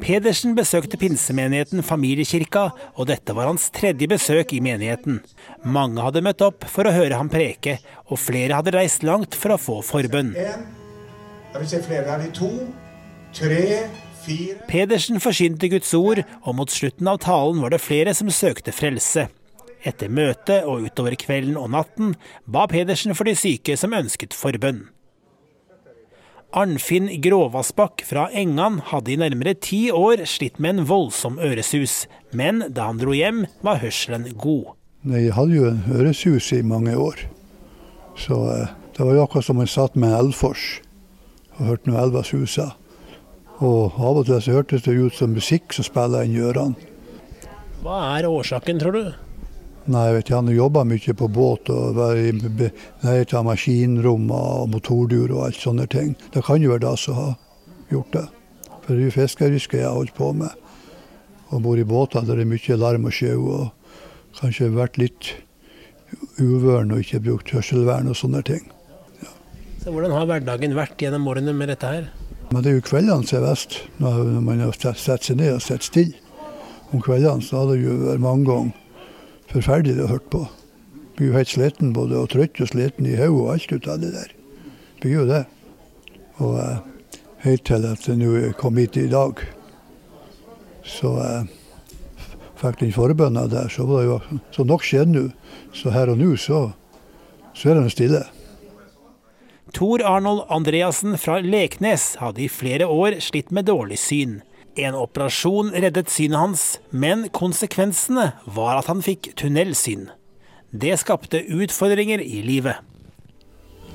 Pedersen 0.00 0.54
besøkte 0.56 0.96
pinsemenigheten 1.00 1.82
Familiekirka, 1.84 2.70
og 2.94 3.08
dette 3.10 3.34
var 3.36 3.50
hans 3.50 3.68
tredje 3.74 4.08
besøk 4.08 4.52
i 4.56 4.62
menigheten. 4.62 5.20
Mange 5.64 6.04
hadde 6.04 6.22
møtt 6.24 6.44
opp 6.46 6.64
for 6.70 6.88
å 6.88 6.94
høre 6.94 7.18
ham 7.18 7.32
preke, 7.32 7.78
og 8.06 8.20
flere 8.22 8.60
hadde 8.60 8.76
reist 8.76 9.04
langt 9.04 9.36
for 9.36 9.56
å 9.56 9.60
få 9.60 9.80
forbønn. 9.84 10.34
Pedersen 14.66 15.20
forsynte 15.22 15.68
Guds 15.70 15.92
ord, 15.94 16.22
og 16.42 16.56
mot 16.58 16.72
slutten 16.72 17.08
av 17.10 17.20
talen 17.22 17.62
var 17.62 17.74
det 17.74 17.82
flere 17.84 18.14
som 18.16 18.30
søkte 18.32 18.74
frelse. 18.74 19.28
Etter 19.86 20.10
møtet 20.10 20.66
og 20.66 20.86
utover 20.88 21.14
kvelden 21.20 21.56
og 21.60 21.70
natten 21.74 22.14
ba 22.46 22.66
Pedersen 22.70 23.14
for 23.14 23.28
de 23.28 23.36
syke 23.38 23.76
som 23.78 23.94
ønsket 23.94 24.34
forbønn. 24.34 24.86
Arnfinn 26.56 27.10
Gråvassbakk 27.20 28.00
fra 28.06 28.28
Engan 28.32 28.78
hadde 28.88 29.12
i 29.12 29.18
nærmere 29.20 29.52
ti 29.60 29.90
år 29.92 30.22
slitt 30.30 30.60
med 30.62 30.76
en 30.78 30.88
voldsom 30.88 31.36
øresus, 31.42 32.06
men 32.32 32.62
da 32.72 32.86
han 32.88 33.00
dro 33.02 33.12
hjem, 33.12 33.44
var 33.66 33.82
hørselen 33.82 34.30
god. 34.40 34.72
Jeg 35.06 35.34
hadde 35.36 35.58
jo 35.58 35.68
en 35.68 35.82
øresus 35.92 36.52
i 36.56 36.62
mange 36.64 36.96
år. 36.96 37.26
Så 38.16 38.38
eh, 38.54 38.72
det 38.96 39.04
var 39.04 39.12
jo 39.14 39.26
akkurat 39.26 39.44
som 39.44 39.60
jeg 39.60 39.74
satt 39.74 39.98
med 39.98 40.14
en 40.14 40.18
elvfors 40.24 40.80
og 41.58 41.68
hørte 41.68 41.90
noe 41.90 42.00
elva 42.00 42.24
susa. 42.24 42.70
Og 43.64 43.94
av 43.96 44.20
og 44.20 44.26
til 44.28 44.42
så 44.42 44.58
hørtes 44.58 44.84
det 44.84 44.96
ut 44.98 45.14
som 45.16 45.32
musikk 45.32 45.72
som 45.72 45.86
spiller 45.86 46.26
inn 46.26 46.36
i 46.36 46.42
ørene. 46.44 46.76
Hva 47.80 48.00
er 48.16 48.28
årsaken, 48.28 48.80
tror 48.82 48.96
du? 48.96 49.04
Nei, 49.86 50.02
jeg 50.08 50.14
vet 50.16 50.26
ikke, 50.26 50.36
Han 50.36 50.50
jobba 50.50 50.82
mye 50.84 51.14
på 51.14 51.28
båt 51.30 51.70
og 51.70 51.94
var 51.94 52.18
i 52.18 52.32
nærheten 52.34 53.38
av 53.38 53.46
maskinrom 53.46 54.30
og 54.34 54.68
motordur 54.72 55.30
og 55.30 55.44
alt 55.46 55.60
sånne 55.62 55.86
ting. 55.86 56.16
Det 56.34 56.42
kan 56.44 56.60
jo 56.62 56.72
være 56.74 56.82
det 56.88 56.94
som 56.98 57.14
har 57.14 57.34
gjort 57.92 58.12
det. 58.16 58.26
For 58.82 58.94
det 58.94 58.98
er 58.98 59.04
jo 59.06 59.14
fiskeryrket 59.14 59.78
jeg 59.78 59.86
har 59.86 59.94
holdt 59.94 60.16
på 60.18 60.32
med. 60.34 60.50
Og 61.54 61.62
bor 61.62 61.78
i 61.78 61.86
båter 61.86 62.26
der 62.26 62.40
det 62.40 62.48
er 62.48 62.50
mye 62.50 62.80
larm 62.82 63.06
og 63.06 63.14
sjau. 63.14 63.46
Og 63.46 64.40
kanskje 64.40 64.72
vært 64.74 64.98
litt 64.98 65.32
uvøren 66.42 66.90
og 66.92 67.06
ikke 67.06 67.22
brukt 67.22 67.54
hørselvern 67.54 68.10
og 68.10 68.18
sånne 68.18 68.42
ting. 68.46 68.66
Ja. 69.22 69.30
Så 69.84 69.94
Hvordan 69.94 70.18
har 70.18 70.26
hverdagen 70.26 70.74
vært 70.74 70.98
gjennom 70.98 71.30
årene 71.30 71.54
med 71.54 71.70
dette 71.70 71.94
her? 71.94 72.10
Men 72.50 72.62
Det 72.62 72.70
er 72.70 72.76
jo 72.76 72.86
kveldene 72.86 73.26
som 73.26 73.40
er 73.40 73.48
best, 73.48 73.80
når 73.98 74.40
man 74.40 74.62
har 74.62 74.76
satt 74.78 75.24
seg 75.26 75.40
ned 75.40 75.56
og 75.56 75.62
sett 75.64 75.86
stille. 75.86 76.14
Om 76.94 77.02
kveldene 77.02 77.42
så 77.42 77.62
har 77.62 77.72
det 77.72 77.82
jo 77.82 77.96
vært 78.04 78.22
mange 78.22 78.46
ganger 78.46 78.74
forferdelig 79.50 80.04
å 80.04 80.10
høre 80.12 80.30
på. 80.30 80.42
Blir 81.16 81.30
jo 81.30 81.36
helt 81.38 81.50
sliten 81.50 81.94
både 81.96 82.20
og 82.20 82.30
trøtt 82.30 82.60
og 82.62 82.70
sliten 82.70 83.08
i 83.08 83.16
hodet 83.18 83.34
og 83.34 83.52
alt 83.54 83.72
ut 83.72 83.88
av 83.90 84.00
det 84.02 84.12
der. 84.14 84.32
Blir 85.02 85.14
jo 85.16 85.26
det. 85.28 85.42
Og 86.44 86.58
uh, 86.60 87.18
helt 87.42 87.64
til 87.66 87.86
at 87.88 88.06
jeg 88.06 88.20
nå 88.20 88.52
kom 88.60 88.78
hit 88.78 88.98
i 89.00 89.08
dag, 89.10 89.42
så 90.86 91.12
uh, 91.16 91.48
fikk 92.60 92.82
den 92.84 92.94
forbønna 92.94 93.46
der, 93.50 93.72
så 93.72 93.88
var 93.88 94.04
det 94.04 94.10
jo 94.12 94.40
så 94.54 94.68
nok 94.68 94.86
skjedde 94.86 95.16
nå. 95.16 95.26
Så 95.74 95.90
her 95.92 96.12
og 96.12 96.20
nå 96.20 96.34
så, 96.40 96.68
så 97.56 97.72
er 97.72 97.80
det 97.80 97.94
stille. 97.96 98.22
Tor 99.72 100.02
Arnold 100.04 100.44
Andreassen 100.48 101.18
fra 101.18 101.40
Leknes 101.42 102.14
hadde 102.20 102.44
i 102.44 102.48
flere 102.48 102.86
år 102.86 103.18
slitt 103.24 103.50
med 103.50 103.66
dårlig 103.66 103.98
syn. 103.98 104.38
En 104.78 104.94
operasjon 104.94 105.72
reddet 105.74 106.12
synet 106.12 106.38
hans, 106.38 106.64
men 106.90 107.26
konsekvensene 107.34 108.28
var 108.44 108.78
at 108.78 108.90
han 108.92 109.02
fikk 109.02 109.32
tunnelsyn. 109.40 110.06
Det 110.70 110.94
skapte 111.02 111.42
utfordringer 111.42 112.22
i 112.22 112.44
livet. 112.46 112.78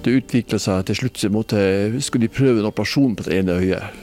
Det 0.04 0.18
utvikla 0.18 0.60
seg 0.60 0.88
til 0.90 0.98
slutt, 1.04 1.24
måtte, 1.32 1.64
skulle 2.04 2.28
de 2.28 2.36
prøve 2.36 2.60
en 2.60 2.72
operasjon 2.72 3.16
på 3.16 3.28
det 3.28 3.40
ene 3.40 3.60
øyet. 3.62 4.00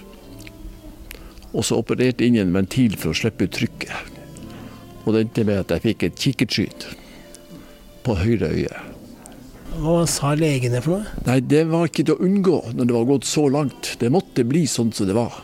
Og 1.53 1.65
så 1.67 1.81
opererte 1.83 2.25
inn 2.25 2.39
en 2.41 2.55
ventil 2.55 2.97
for 2.97 3.13
å 3.13 3.19
slippe 3.19 3.49
ut 3.49 3.57
trykket. 3.59 4.15
Og 5.05 5.13
det 5.13 5.27
endte 5.27 5.45
med 5.45 5.67
at 5.67 5.75
jeg 5.75 5.85
fikk 5.91 6.07
et 6.09 6.23
kikkertsyn 6.23 6.87
på 8.07 8.17
høyre 8.23 8.55
øye. 8.55 8.88
Hva 9.79 10.03
sa 10.11 10.33
legene 10.35 10.81
for 10.83 10.99
noe? 10.99 11.25
Nei, 11.29 11.39
Det 11.41 11.63
var 11.71 11.87
ikke 11.87 12.05
til 12.09 12.17
å 12.17 12.25
unngå 12.27 12.59
når 12.75 12.89
det 12.89 12.97
var 12.97 13.07
gått 13.13 13.29
så 13.29 13.47
langt. 13.53 13.95
Det 14.01 14.11
måtte 14.11 14.47
bli 14.49 14.65
sånn 14.67 14.91
som 14.93 15.07
det 15.07 15.15
var. 15.15 15.37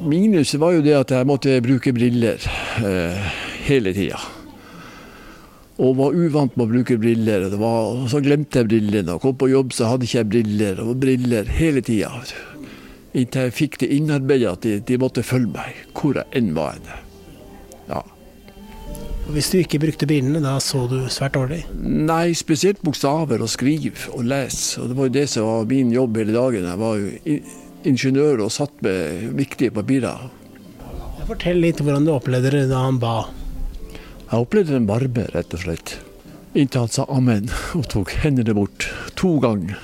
Minuset 0.00 0.60
var 0.62 0.72
jo 0.76 0.82
det 0.84 0.94
at 0.96 1.12
jeg 1.12 1.26
måtte 1.28 1.58
bruke 1.64 1.92
briller 1.92 2.42
eh, 2.86 3.30
hele 3.66 3.92
tida. 3.96 4.20
Og 5.78 5.96
var 5.98 6.16
uvant 6.16 6.56
med 6.56 6.64
å 6.64 6.70
bruke 6.70 6.96
briller. 6.98 7.48
og 7.54 8.08
så 8.10 8.22
glemte 8.24 8.62
jeg 8.62 8.70
brillene. 8.70 9.14
Og 9.14 9.22
kom 9.22 9.36
på 9.38 9.50
jobb 9.50 9.74
så 9.74 9.92
hadde 9.92 10.08
ikke 10.08 10.22
jeg 10.22 10.30
briller. 10.32 10.80
Og 10.82 10.96
briller 10.98 11.50
hele 11.58 11.82
tida. 11.82 12.10
Inntil 13.14 13.48
jeg 13.48 13.56
fikk 13.56 13.78
det 13.82 13.92
innarbeida 13.94 14.54
at 14.56 14.64
de, 14.64 14.78
de, 14.80 14.98
måtte 14.98 15.22
følge 15.26 15.52
meg 15.54 15.84
hvor 15.94 16.18
jeg 16.18 16.26
enn 16.38 16.54
var. 16.56 16.80
Ja. 17.88 18.02
Hvis 19.28 19.50
du 19.52 19.58
ikke 19.60 19.80
brukte 19.82 20.06
brillene, 20.08 20.40
da 20.40 20.54
så 20.62 20.86
du 20.88 21.02
svært 21.12 21.34
dårlig? 21.36 21.60
Nei, 21.76 22.32
spesielt 22.36 22.80
bokstaver 22.80 23.42
og 23.44 23.50
skriv 23.52 24.06
og 24.14 24.24
les. 24.24 24.56
Og 24.80 24.88
det 24.88 24.96
var 24.96 25.10
jo 25.10 25.14
det 25.18 25.24
som 25.28 25.48
var 25.50 25.68
min 25.68 25.92
jobb 25.92 26.16
hele 26.22 26.32
dagen. 26.32 26.68
Jeg 26.70 26.80
var 26.80 26.96
jo 26.96 27.36
ingeniør 27.92 28.46
og 28.46 28.54
satt 28.54 28.80
med 28.84 29.28
viktige 29.36 29.74
papirer. 29.76 30.30
Fortell 31.28 31.60
litt 31.60 31.82
hvordan 31.84 32.08
du 32.08 32.14
opplevde 32.14 32.54
det 32.54 32.64
da 32.70 32.86
han 32.86 33.02
ba. 33.02 33.26
Jeg 34.30 34.46
opplevde 34.46 34.78
en 34.78 34.88
varme, 34.88 35.28
rett 35.34 35.52
og 35.56 35.64
slett. 35.66 35.98
Inntil 36.56 36.86
han 36.86 36.96
sa 36.96 37.04
amen 37.12 37.52
og 37.76 37.84
tok 37.92 38.16
hendene 38.24 38.56
bort 38.56 38.88
to 39.20 39.36
ganger. 39.44 39.76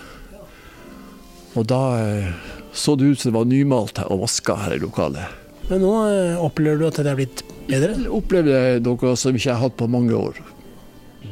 Og 1.54 1.68
da 1.68 1.82
eh, 2.00 2.32
så 2.72 2.96
det 2.96 3.12
ut 3.12 3.20
som 3.20 3.30
det 3.30 3.38
var 3.38 3.50
nymalt 3.52 4.00
og 4.08 4.24
vaska 4.24 4.56
her 4.64 4.78
i 4.78 4.82
lokalet. 4.82 5.43
Men 5.70 5.84
nå 5.84 5.92
eh, 6.08 6.42
opplever 6.44 6.82
du 6.82 6.88
at 6.88 7.00
det 7.00 7.12
er 7.12 7.20
blitt 7.20 7.44
bedre? 7.68 7.94
Jeg 7.96 8.12
opplevde 8.12 8.58
noe 8.84 9.14
som 9.16 9.36
ikke 9.36 9.48
jeg 9.48 9.56
har 9.56 9.64
hatt 9.64 9.78
på 9.80 9.88
mange 9.90 10.16
år. 10.16 10.42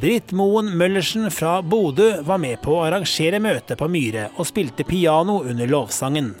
Britt 0.01 0.33
Moen 0.33 0.71
Møllersen 0.77 1.29
fra 1.31 1.59
Bodø 1.61 2.09
var 2.25 2.39
med 2.41 2.57
på 2.65 2.73
å 2.75 2.85
arrangere 2.87 3.39
møte 3.43 3.77
på 3.79 3.87
Myre 3.93 4.31
og 4.33 4.49
spilte 4.49 4.85
piano 4.87 5.43
under 5.45 5.69
lovsangen. 5.69 6.33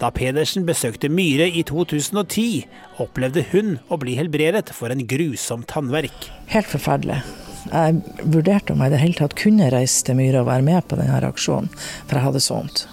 Da 0.00 0.08
Pedersen 0.14 0.64
besøkte 0.68 1.10
Myre 1.12 1.48
i 1.48 1.64
2010, 1.66 2.62
opplevde 3.02 3.44
hun 3.50 3.74
å 3.88 3.98
bli 4.00 4.14
helbredet 4.20 4.72
for 4.76 4.92
en 4.92 5.02
grusom 5.08 5.64
tannverk. 5.68 6.28
Helt 6.52 6.70
forferdelig. 6.70 7.20
Jeg 7.70 7.98
vurderte 8.22 8.72
om 8.72 8.80
jeg 8.80 8.92
i 8.92 8.94
det 8.94 9.02
hele 9.02 9.18
tatt 9.18 9.36
kunne 9.36 9.68
reise 9.72 10.04
til 10.06 10.16
Myre 10.20 10.44
og 10.44 10.48
være 10.48 10.64
med 10.68 10.88
på 10.88 10.96
denne 11.00 11.20
aksjonen, 11.28 11.68
for 12.06 12.16
jeg 12.16 12.28
hadde 12.28 12.44
så 12.44 12.60
vondt. 12.60 12.86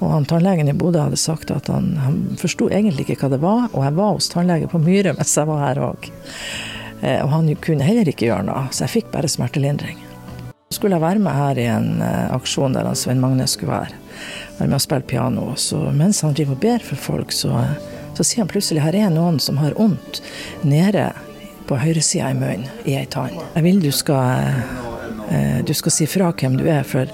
Og 0.00 0.10
han 0.14 0.26
Tannlegen 0.28 0.70
i 0.72 0.76
Bodø 0.76 1.02
hadde 1.04 1.20
sagt 1.20 1.52
at 1.52 1.68
han, 1.72 1.92
han 2.00 2.20
forsto 2.40 2.70
egentlig 2.72 3.06
ikke 3.06 3.26
hva 3.26 3.32
det 3.34 3.40
var, 3.44 3.64
og 3.72 3.84
jeg 3.84 3.96
var 3.98 4.14
hos 4.16 4.30
tannlege 4.32 4.70
på 4.72 4.80
Myre 4.82 5.14
mens 5.16 5.36
jeg 5.36 5.48
var 5.50 5.64
her 5.64 5.82
òg. 5.90 6.08
Eh, 7.00 7.20
og 7.20 7.32
han 7.34 7.50
kunne 7.64 7.86
heller 7.86 8.08
ikke 8.08 8.30
gjøre 8.30 8.48
noe, 8.48 8.68
så 8.72 8.86
jeg 8.86 8.96
fikk 8.98 9.12
bare 9.12 9.28
smertelindring. 9.28 10.00
Så 10.70 10.78
skulle 10.78 10.96
jeg 10.96 11.04
være 11.04 11.22
med 11.24 11.36
her 11.36 11.60
i 11.60 11.68
en 11.68 12.04
eh, 12.04 12.32
aksjon 12.32 12.76
der 12.76 12.88
Svein 12.96 13.20
Magne 13.20 13.48
skulle 13.50 13.76
være 13.76 14.00
være 14.60 14.68
med 14.68 14.76
og 14.76 14.84
spille 14.84 15.08
piano. 15.08 15.46
Så 15.56 15.80
mens 15.96 16.20
han 16.20 16.36
driver 16.36 16.56
og 16.56 16.60
ber 16.60 16.84
for 16.84 17.00
folk, 17.00 17.32
så, 17.32 17.64
så 18.16 18.26
sier 18.26 18.44
han 18.44 18.52
plutselig 18.52 18.84
her 18.84 18.96
er 18.96 19.12
noen 19.14 19.40
som 19.42 19.60
har 19.60 19.76
vondt 19.78 20.22
nede 20.62 21.10
på 21.68 21.78
høyresida 21.80 22.32
i 22.32 22.38
munnen, 22.38 22.66
i 22.84 22.96
ei 22.98 23.06
tann. 23.10 23.36
Jeg 23.54 23.66
vil 23.66 23.80
du 23.82 23.90
skal, 23.94 24.48
eh, 25.30 25.60
du 25.64 25.72
skal 25.76 25.94
si 25.94 26.08
fra 26.10 26.32
hvem 26.32 26.58
du 26.60 26.66
er, 26.68 26.82
for, 26.84 27.10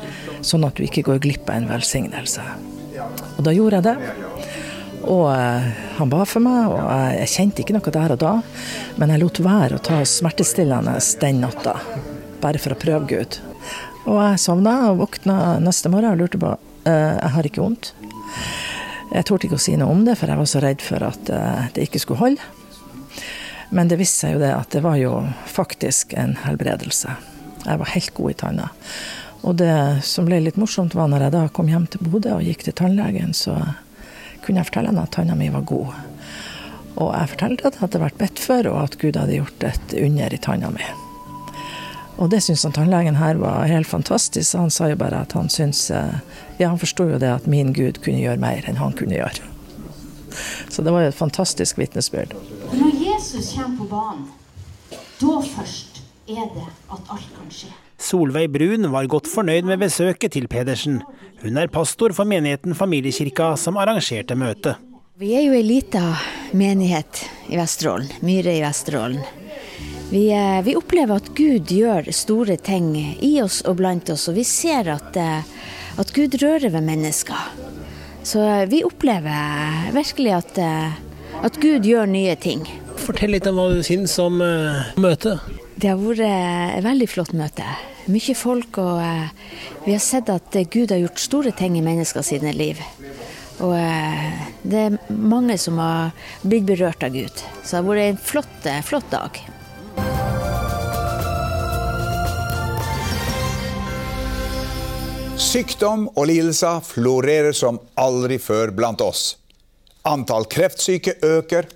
sånn 0.47 0.67
at 0.67 0.79
du 0.79 0.87
ikke 0.87 1.05
går 1.11 1.23
glipp 1.27 1.51
av 1.51 1.61
en 1.61 1.71
velsignelse. 1.71 2.45
Og 3.37 3.43
da 3.47 3.55
gjorde 3.55 3.81
jeg 3.81 3.87
det. 3.87 3.97
Og 5.07 5.27
eh, 5.33 5.67
han 5.97 6.13
ba 6.13 6.23
for 6.27 6.43
meg, 6.45 6.71
og 6.73 6.87
jeg 7.17 7.33
kjente 7.33 7.63
ikke 7.63 7.77
noe 7.77 7.95
der 7.95 8.15
og 8.17 8.23
da, 8.23 8.37
men 8.99 9.13
jeg 9.13 9.23
lot 9.23 9.43
være 9.45 9.79
å 9.79 9.85
ta 9.87 10.01
smertestillende 10.03 10.97
den 11.23 11.43
natta. 11.45 11.77
Bare 12.43 12.61
for 12.63 12.75
å 12.75 12.81
prøve 12.81 13.07
Gud. 13.13 13.41
Og 14.07 14.19
jeg 14.21 14.43
sovna 14.43 14.79
og 14.91 15.03
våkna 15.05 15.59
neste 15.63 15.91
morgen 15.91 16.15
og 16.15 16.25
lurte 16.25 16.43
på 16.43 16.57
Eh, 16.87 17.17
jeg 17.19 17.35
har 17.35 17.49
ikke 17.49 17.63
vondt. 17.65 17.93
Jeg 19.11 19.27
torde 19.27 19.49
ikke 19.49 19.59
å 19.59 19.63
si 19.63 19.75
noe 19.79 19.91
om 19.91 20.05
det, 20.07 20.17
for 20.19 20.31
jeg 20.31 20.39
var 20.39 20.51
så 20.51 20.63
redd 20.63 20.83
for 20.85 21.03
at 21.07 21.31
eh, 21.33 21.69
det 21.75 21.87
ikke 21.89 22.03
skulle 22.03 22.23
holde. 22.23 22.51
Men 23.75 23.91
det 23.91 23.99
viste 23.99 24.23
seg 24.23 24.37
jo 24.37 24.43
det 24.45 24.53
at 24.55 24.71
det 24.75 24.85
var 24.85 24.99
jo 25.01 25.19
faktisk 25.51 26.15
en 26.19 26.37
helbredelse. 26.45 27.17
Jeg 27.65 27.81
var 27.81 27.95
helt 27.95 28.13
god 28.15 28.31
i 28.31 28.39
tanna. 28.43 28.69
Og 29.47 29.55
det 29.55 30.03
som 30.03 30.27
ble 30.27 30.41
litt 30.43 30.59
morsomt, 30.59 30.97
var 30.99 31.07
når 31.11 31.29
jeg 31.29 31.35
da 31.37 31.45
kom 31.55 31.69
hjem 31.71 31.87
til 31.91 32.03
Bodø 32.03 32.35
og 32.35 32.47
gikk 32.47 32.67
til 32.67 32.75
tannlegen, 32.75 33.31
så 33.31 33.55
kunne 34.43 34.59
jeg 34.59 34.69
fortelle 34.73 34.91
henne 34.91 35.05
at 35.07 35.15
tanna 35.15 35.37
mi 35.39 35.53
var 35.55 35.63
god. 35.71 35.95
Og 36.97 37.13
jeg 37.13 37.31
fortalte 37.35 37.69
at 37.69 37.77
det 37.77 37.83
hadde 37.85 38.03
vært 38.03 38.19
bedt 38.19 38.43
for, 38.43 38.71
og 38.73 38.79
at 38.83 38.97
Gud 38.99 39.19
hadde 39.21 39.39
gjort 39.39 39.67
et 39.69 39.95
under 40.03 40.35
i 40.35 40.41
tanna 40.43 40.73
mi. 40.75 40.89
Og 42.17 42.31
det 42.33 42.41
syns 42.43 42.65
tannlegen 42.65 43.21
her 43.21 43.39
var 43.39 43.69
helt 43.69 43.87
fantastisk. 43.87 44.57
Han 44.57 44.73
sa 44.73 44.89
jo 44.91 44.99
bare 44.99 45.21
at 45.27 45.37
han 45.37 45.53
syns 45.53 45.91
eh, 45.93 46.19
Ja, 46.57 46.71
han 46.71 46.81
forsto 46.81 47.05
jo 47.11 47.21
det 47.21 47.29
at 47.29 47.47
min 47.47 47.75
Gud 47.77 48.01
kunne 48.03 48.23
gjøre 48.23 48.41
mer 48.41 48.65
enn 48.67 48.81
han 48.81 48.97
kunne 48.97 49.19
gjøre. 49.19 49.53
Så 50.73 50.83
det 50.83 50.93
var 50.93 51.05
jo 51.05 51.13
et 51.13 51.19
fantastisk 51.19 51.79
vitnesbyrd. 51.79 52.33
Når 52.73 52.97
Jesus 53.05 53.53
kommer 53.55 53.77
på 53.79 53.91
banen, 53.93 54.29
da 55.21 55.41
først 55.45 56.01
er 56.27 56.49
det 56.57 56.71
at 56.89 57.13
alt 57.13 57.35
kan 57.37 57.53
skje. 57.53 57.71
Solveig 58.07 58.53
Brun 58.55 58.87
var 58.93 59.09
godt 59.11 59.27
fornøyd 59.27 59.67
med 59.67 59.81
besøket 59.83 60.37
til 60.37 60.45
Pedersen. 60.47 61.01
Hun 61.43 61.57
er 61.59 61.71
pastor 61.73 62.13
for 62.15 62.29
menigheten 62.29 62.77
Familiekirka 62.79 63.57
som 63.59 63.79
arrangerte 63.83 64.37
møtet. 64.39 64.79
Vi 65.19 65.33
er 65.35 65.47
jo 65.49 65.57
ei 65.57 65.65
lita 65.65 66.13
menighet 66.55 67.25
i 67.51 67.59
Vesterålen, 67.59 68.13
Myre 68.23 68.53
i 68.55 68.61
Vesterålen. 68.63 69.25
Vi, 70.13 70.29
eh, 70.31 70.61
vi, 70.63 70.77
opplever 70.79 71.19
at 71.19 71.33
Gud 71.35 71.73
gjør 71.73 72.13
store 72.15 72.59
ting 72.63 72.93
i 73.27 73.33
oss 73.43 73.59
og 73.67 73.81
blant 73.81 74.13
oss, 74.15 74.29
og 74.31 74.39
vi 74.39 74.45
ser 74.47 74.93
at, 74.93 75.17
eh, 75.19 75.43
at 75.99 76.15
Gud 76.15 76.39
rører 76.45 76.71
ved 76.71 76.87
mennesker. 76.87 77.51
Så 78.23 78.45
eh, 78.45 78.69
vi 78.71 78.85
opplever 78.87 79.91
virkelig 79.97 80.37
at, 80.37 80.63
at 81.43 81.59
Gud 81.59 81.83
gjør 81.83 82.07
nye 82.07 82.39
ting. 82.39 82.63
Fortell 83.03 83.35
litt 83.35 83.51
om 83.51 83.59
hva 83.59 83.67
du 83.75 83.83
syns 83.83 84.15
om 84.23 84.39
møtet. 84.95 85.43
Det 85.75 85.91
har 85.91 85.99
vært 85.99 86.23
et 86.23 86.87
veldig 86.87 87.11
flott 87.11 87.35
møte. 87.35 87.67
Mye 88.07 88.35
folk, 88.39 88.77
og 88.79 89.01
eh, 89.03 89.31
vi 89.83 89.95
har 89.97 90.03
sett 90.03 90.29
at 90.31 90.55
Gud 90.71 90.93
har 90.95 91.01
gjort 91.01 91.19
store 91.19 91.51
ting 91.59 91.75
i 91.75 91.83
mennesker 91.83 92.23
sine 92.23 92.53
liv. 92.55 92.79
Og 93.65 93.73
eh, 93.75 94.45
det 94.63 94.83
er 94.85 94.99
mange 95.11 95.57
som 95.59 95.81
har 95.83 96.13
blitt 96.47 96.69
berørt 96.69 97.03
av 97.03 97.17
Gud. 97.17 97.43
Så 97.65 97.73
det 97.73 97.81
har 97.81 97.89
vært 97.89 98.05
en 98.05 98.21
flott, 98.29 98.69
flott 98.87 99.11
dag. 99.11 99.41
Sykdom 105.37 106.07
og 106.15 106.31
lidelser 106.31 106.87
florerer 106.87 107.59
som 107.59 107.83
aldri 107.99 108.39
før 108.39 108.71
blant 108.77 109.03
oss. 109.03 109.35
Antall 110.07 110.47
kreftsyke 110.47 111.19
øker. 111.27 111.67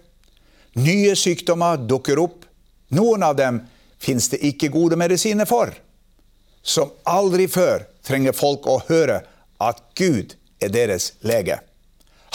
Nye 0.78 1.18
sykdommer 1.18 1.82
dukker 1.90 2.22
opp. 2.22 2.46
Noen 2.94 3.26
av 3.26 3.34
dem 3.38 3.64
fins 3.98 4.30
det 4.30 4.44
ikke 4.46 4.70
gode 4.70 4.98
medisiner 5.00 5.48
for. 5.48 5.74
Som 6.62 6.92
aldri 7.08 7.46
før 7.48 7.86
trenger 8.06 8.36
folk 8.36 8.66
å 8.66 8.80
høre 8.88 9.22
at 9.60 9.82
Gud 9.98 10.36
er 10.60 10.72
deres 10.72 11.12
lege. 11.20 11.60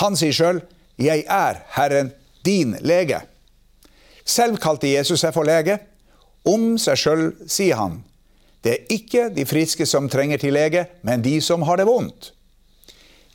Han 0.02 0.16
sier 0.16 0.34
sjøl 0.34 0.62
'Jeg 0.98 1.26
er 1.28 1.64
Herren, 1.76 2.14
din 2.46 2.76
lege'. 2.82 3.22
Selv 4.26 4.58
kalte 4.58 4.88
Jesus 4.88 5.20
seg 5.20 5.34
for 5.34 5.44
lege. 5.44 5.80
Om 6.46 6.78
seg 6.78 6.98
sjøl 6.98 7.32
sier 7.48 7.76
han 7.76 8.04
det 8.66 8.72
er 8.74 8.94
ikke 8.96 9.28
de 9.30 9.46
friske 9.46 9.86
som 9.86 10.08
trenger 10.10 10.42
til 10.42 10.56
lege, 10.58 10.88
men 11.06 11.22
de 11.22 11.38
som 11.42 11.62
har 11.62 11.78
det 11.78 11.86
vondt. 11.86 12.32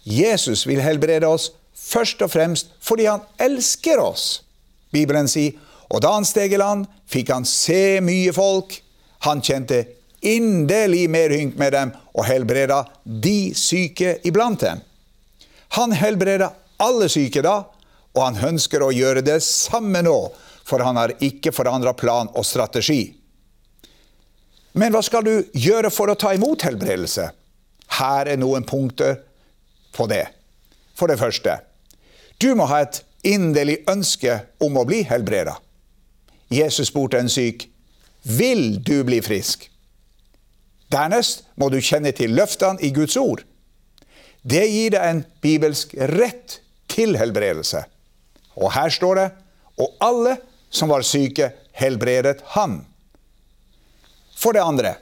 Jesus 0.03 0.67
vil 0.67 0.83
helbrede 0.83 1.29
oss 1.29 1.53
først 1.77 2.23
og 2.27 2.33
fremst 2.33 2.73
fordi 2.83 3.07
han 3.07 3.23
elsker 3.39 4.03
oss. 4.03 4.43
Bibelen 4.91 5.31
sier, 5.31 5.55
og 5.87 6.03
da 6.03 6.17
han 6.17 6.27
steg 6.27 6.55
i 6.55 6.59
land, 6.59 6.89
fikk 7.07 7.31
han 7.31 7.47
se 7.47 8.01
mye 8.03 8.33
folk. 8.35 8.75
Han 9.27 9.43
kjente 9.43 9.85
inderlig 10.21 11.07
medynk 11.11 11.57
med 11.59 11.73
dem 11.73 11.93
og 12.15 12.25
helbreda 12.29 12.85
de 13.05 13.53
syke 13.57 14.19
iblant 14.27 14.61
dem. 14.61 14.81
Han 15.77 15.93
helbreda 15.95 16.53
alle 16.83 17.09
syke 17.13 17.43
da, 17.45 17.63
og 18.17 18.23
han 18.25 18.41
ønsker 18.53 18.83
å 18.83 18.93
gjøre 18.95 19.23
det 19.23 19.39
samme 19.47 20.03
nå, 20.03 20.17
for 20.67 20.83
han 20.83 20.99
har 20.99 21.15
ikke 21.23 21.53
forandra 21.55 21.95
plan 21.95 22.31
og 22.35 22.47
strategi. 22.47 23.03
Men 24.73 24.95
hva 24.95 25.03
skal 25.03 25.27
du 25.27 25.35
gjøre 25.55 25.91
for 25.91 26.11
å 26.11 26.19
ta 26.19 26.35
imot 26.35 26.63
helbredelse? 26.67 27.31
Her 28.01 28.31
er 28.31 28.39
noen 28.39 28.67
punkter 28.67 29.19
på 29.95 30.07
det. 30.11 30.27
For 30.95 31.11
det 31.11 31.19
første, 31.19 31.57
du 32.39 32.53
må 32.59 32.69
ha 32.71 32.83
et 32.85 33.03
inderlig 33.27 33.81
ønske 33.91 34.39
om 34.63 34.79
å 34.79 34.87
bli 34.89 35.03
helbreda. 35.09 35.57
Jesus 36.51 36.91
spurte 36.91 37.19
en 37.19 37.29
syk, 37.29 37.69
'Vil 38.23 38.83
du 38.83 39.05
bli 39.05 39.21
frisk?' 39.21 39.70
Dernest 40.91 41.45
må 41.57 41.69
du 41.71 41.79
kjenne 41.81 42.13
til 42.17 42.35
løftene 42.35 42.83
i 42.83 42.91
Guds 42.95 43.17
ord. 43.21 43.45
Det 44.43 44.65
gir 44.71 44.95
deg 44.95 45.07
en 45.07 45.25
bibelsk 45.45 45.95
rett 46.11 46.61
til 46.91 47.17
helbredelse. 47.21 47.85
Og 48.57 48.73
her 48.75 48.91
står 48.91 49.15
det, 49.15 49.31
'Og 49.79 49.95
alle 50.01 50.37
som 50.71 50.89
var 50.89 51.03
syke, 51.03 51.53
helbredet 51.73 52.43
Han'. 52.57 52.85
For 54.37 54.53
det 54.53 54.61
andre, 54.61 54.95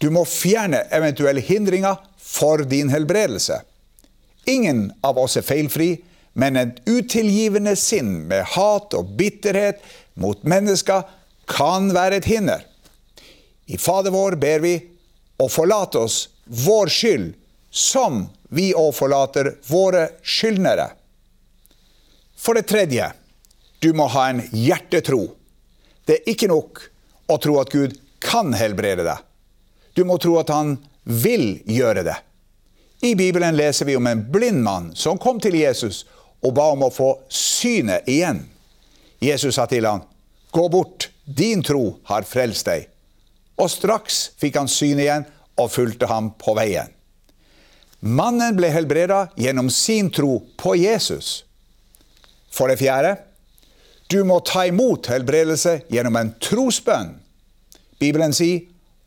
du 0.00 0.10
må 0.10 0.24
fjerne 0.24 0.82
eventuelle 0.92 1.40
hindringer 1.40 1.96
for 2.18 2.56
din 2.56 2.90
helbredelse. 2.90 3.60
Ingen 4.46 4.92
av 5.04 5.18
oss 5.18 5.36
er 5.36 5.42
feilfri, 5.42 6.04
men 6.34 6.56
et 6.56 6.80
utilgivende 6.86 7.76
sinn 7.76 8.26
med 8.28 8.44
hat 8.56 8.94
og 8.94 9.16
bitterhet 9.16 9.80
mot 10.14 10.42
mennesker 10.44 11.02
kan 11.46 11.94
være 11.94 12.16
et 12.16 12.24
hinder. 12.24 12.64
I 13.66 13.78
Fader 13.80 14.10
vår 14.10 14.36
ber 14.40 14.58
vi 14.64 14.74
å 15.38 15.48
forlate 15.50 15.98
oss 15.98 16.28
vår 16.44 16.92
skyld, 16.92 17.34
som 17.70 18.26
vi 18.54 18.70
òg 18.74 18.92
forlater 18.94 19.56
våre 19.66 20.08
skyldnere. 20.22 20.90
For 22.38 22.54
det 22.54 22.68
tredje, 22.70 23.10
du 23.82 23.92
må 23.92 24.06
ha 24.14 24.28
en 24.30 24.42
hjertetro. 24.52 25.26
Det 26.04 26.20
er 26.20 26.30
ikke 26.34 26.50
nok 26.52 26.82
å 27.26 27.38
tro 27.40 27.56
at 27.60 27.72
Gud 27.72 27.96
kan 28.22 28.54
helbrede 28.54 29.06
deg. 29.06 29.18
Du 29.94 30.04
må 30.06 30.18
tro 30.22 30.36
at 30.40 30.52
han 30.54 30.76
vil 31.04 31.58
gjøre 31.70 32.04
det. 32.06 32.16
I 33.04 33.14
Bibelen 33.14 33.56
leser 33.56 33.88
vi 33.88 33.96
om 33.96 34.06
en 34.06 34.22
blind 34.32 34.62
mann 34.64 34.92
som 34.96 35.18
kom 35.20 35.40
til 35.42 35.58
Jesus 35.58 36.04
og 36.44 36.54
ba 36.56 36.70
om 36.72 36.86
å 36.86 36.92
få 36.92 37.10
synet 37.28 38.08
igjen. 38.08 38.44
Jesus 39.20 39.56
sa 39.56 39.66
til 39.66 39.86
ham, 39.86 40.02
'Gå 40.50 40.68
bort, 40.68 41.10
din 41.24 41.62
tro 41.62 41.98
har 42.04 42.22
frelst 42.22 42.66
deg.' 42.66 42.93
Og 43.60 43.70
straks 43.70 44.30
fikk 44.40 44.58
han 44.58 44.70
syn 44.70 45.00
igjen 45.02 45.26
og 45.60 45.70
fulgte 45.70 46.08
ham 46.10 46.32
på 46.40 46.56
veien. 46.58 46.90
Mannen 48.04 48.56
ble 48.58 48.68
helbreda 48.74 49.28
gjennom 49.40 49.70
sin 49.72 50.10
tro 50.12 50.42
på 50.60 50.74
Jesus. 50.76 51.44
For 52.52 52.68
det 52.68 52.80
fjerde, 52.82 53.16
Du 54.12 54.20
må 54.24 54.36
ta 54.44 54.66
imot 54.68 55.06
helbredelse 55.08 55.78
gjennom 55.88 56.16
en 56.20 56.34
trosbønn. 56.38 57.14
Bibelen 57.98 58.34
sier 58.36 58.66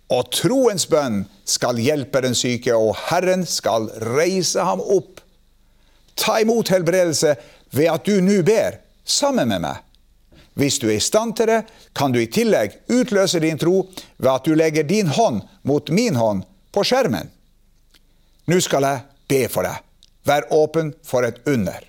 og 0.09 0.29
troens 0.31 0.87
bønn 0.87 1.25
skal 1.47 1.79
hjelpe 1.83 2.21
den 2.23 2.35
syke, 2.37 2.71
og 2.75 2.95
Herren 3.09 3.43
skal 3.47 3.89
reise 4.15 4.63
ham 4.63 4.79
opp. 4.81 5.19
Ta 6.17 6.39
imot 6.41 6.71
helbredelse 6.71 7.35
ved 7.75 7.91
at 7.91 8.07
du 8.07 8.21
nå 8.23 8.39
ber 8.47 8.79
sammen 9.03 9.51
med 9.51 9.65
meg. 9.67 9.83
Hvis 10.57 10.79
du 10.81 10.87
er 10.89 10.97
i 10.97 11.03
stand 11.03 11.35
til 11.37 11.51
det, 11.51 11.59
kan 11.93 12.11
du 12.13 12.19
i 12.21 12.29
tillegg 12.33 12.79
utløse 12.89 13.39
din 13.43 13.59
tro 13.61 13.83
ved 14.17 14.31
at 14.31 14.47
du 14.47 14.55
legger 14.57 14.87
din 14.89 15.07
hånd 15.07 15.43
mot 15.61 15.89
min 15.93 16.17
hånd 16.17 16.45
på 16.73 16.83
skjermen. 16.83 17.29
Nå 18.49 18.57
skal 18.63 18.87
jeg 18.87 19.03
be 19.29 19.43
for 19.51 19.67
deg. 19.67 19.83
Vær 20.27 20.49
åpen 20.55 20.93
for 21.05 21.27
et 21.27 21.39
under. 21.47 21.83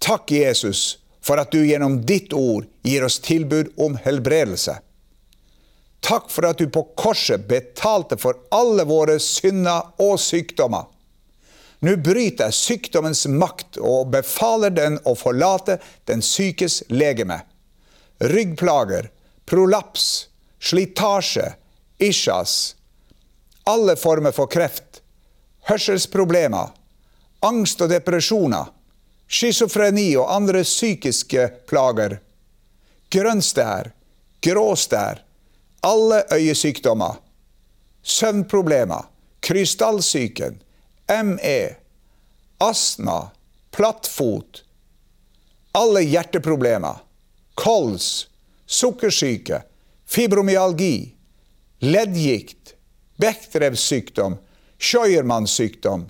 Takk, 0.00 0.30
Jesus, 0.32 0.98
for 1.20 1.38
at 1.42 1.52
du 1.52 1.60
gjennom 1.60 2.00
ditt 2.08 2.32
ord 2.32 2.64
gir 2.82 3.04
oss 3.04 3.20
tilbud 3.20 3.74
om 3.76 3.98
helbredelse. 4.00 4.78
Takk 6.00 6.30
for 6.32 6.48
at 6.48 6.58
du 6.58 6.70
på 6.72 6.86
korset 6.96 7.44
betalte 7.48 8.16
for 8.18 8.38
alle 8.56 8.86
våre 8.88 9.18
synder 9.20 9.92
og 10.00 10.16
sykdommer. 10.22 10.88
Nå 11.80 11.94
bryter 12.04 12.50
jeg 12.50 12.56
sykdommens 12.58 13.24
makt 13.32 13.78
og 13.80 14.10
befaler 14.12 14.72
den 14.76 14.98
å 15.08 15.14
forlate 15.16 15.78
den 16.08 16.20
sykes 16.24 16.82
legeme. 16.92 17.40
Ryggplager, 18.20 19.08
prolaps, 19.48 20.28
slitasje, 20.60 21.54
isjas, 21.98 22.74
alle 23.64 23.96
former 23.96 24.36
for 24.36 24.50
kreft, 24.52 25.00
hørselsproblemer, 25.70 26.68
angst 27.48 27.80
og 27.80 27.92
depresjoner, 27.92 28.68
schizofreni 29.30 30.10
og 30.20 30.28
andre 30.34 30.64
psykiske 30.66 31.46
plager, 31.70 32.18
grønnstær, 33.10 33.92
gråstær, 34.44 35.22
alle 35.86 36.24
øyesykdommer, 36.34 37.20
søvnproblemer, 38.02 39.08
krystallsyken, 39.40 40.60
ME, 41.10 41.74
astma, 42.58 43.30
plattfot, 43.70 44.62
alle 45.72 46.00
hjerteproblemer, 46.06 46.96
kols, 47.54 48.28
sukkersyke, 48.66 49.62
fibromyalgi, 50.06 51.14
leddgikt, 51.78 52.74
Bechdrevs-sykdom, 53.20 54.38
Scheuermanns 54.78 55.52
sykdom, 55.52 56.06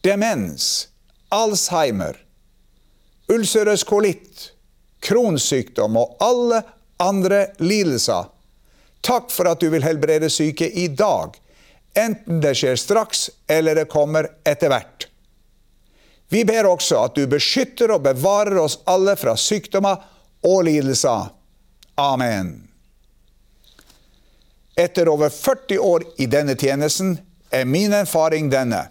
demens, 0.00 0.88
Alzheimer, 1.28 2.16
ulcerøs 3.28 3.84
kolitt, 3.84 4.52
Crohns 5.00 5.44
sykdom 5.44 5.96
og 6.00 6.16
alle 6.24 6.62
andre 6.98 7.46
lidelser. 7.60 8.32
Takk 9.04 9.28
for 9.30 9.52
at 9.52 9.60
du 9.60 9.68
vil 9.70 9.84
helbrede 9.84 10.30
syke 10.32 10.66
i 10.66 10.88
dag, 10.88 11.36
enten 11.96 12.40
det 12.44 12.54
skjer 12.58 12.76
straks 12.80 13.28
eller 13.48 13.78
det 13.78 13.88
kommer 13.92 14.28
etter 14.44 14.72
hvert. 14.72 15.08
Vi 16.28 16.44
ber 16.44 16.66
også 16.66 16.98
at 17.06 17.14
du 17.14 17.26
beskytter 17.30 17.92
og 17.94 18.04
bevarer 18.06 18.58
oss 18.58 18.80
alle 18.90 19.14
fra 19.18 19.36
sykdommer 19.38 20.02
og 20.46 20.64
lidelser. 20.66 21.30
Amen. 21.96 22.66
Etter 24.76 25.08
over 25.08 25.30
40 25.32 25.78
år 25.78 26.04
i 26.20 26.26
denne 26.28 26.56
tjenesten 26.58 27.16
er 27.50 27.64
min 27.64 27.94
erfaring 27.96 28.50
denne. 28.52 28.88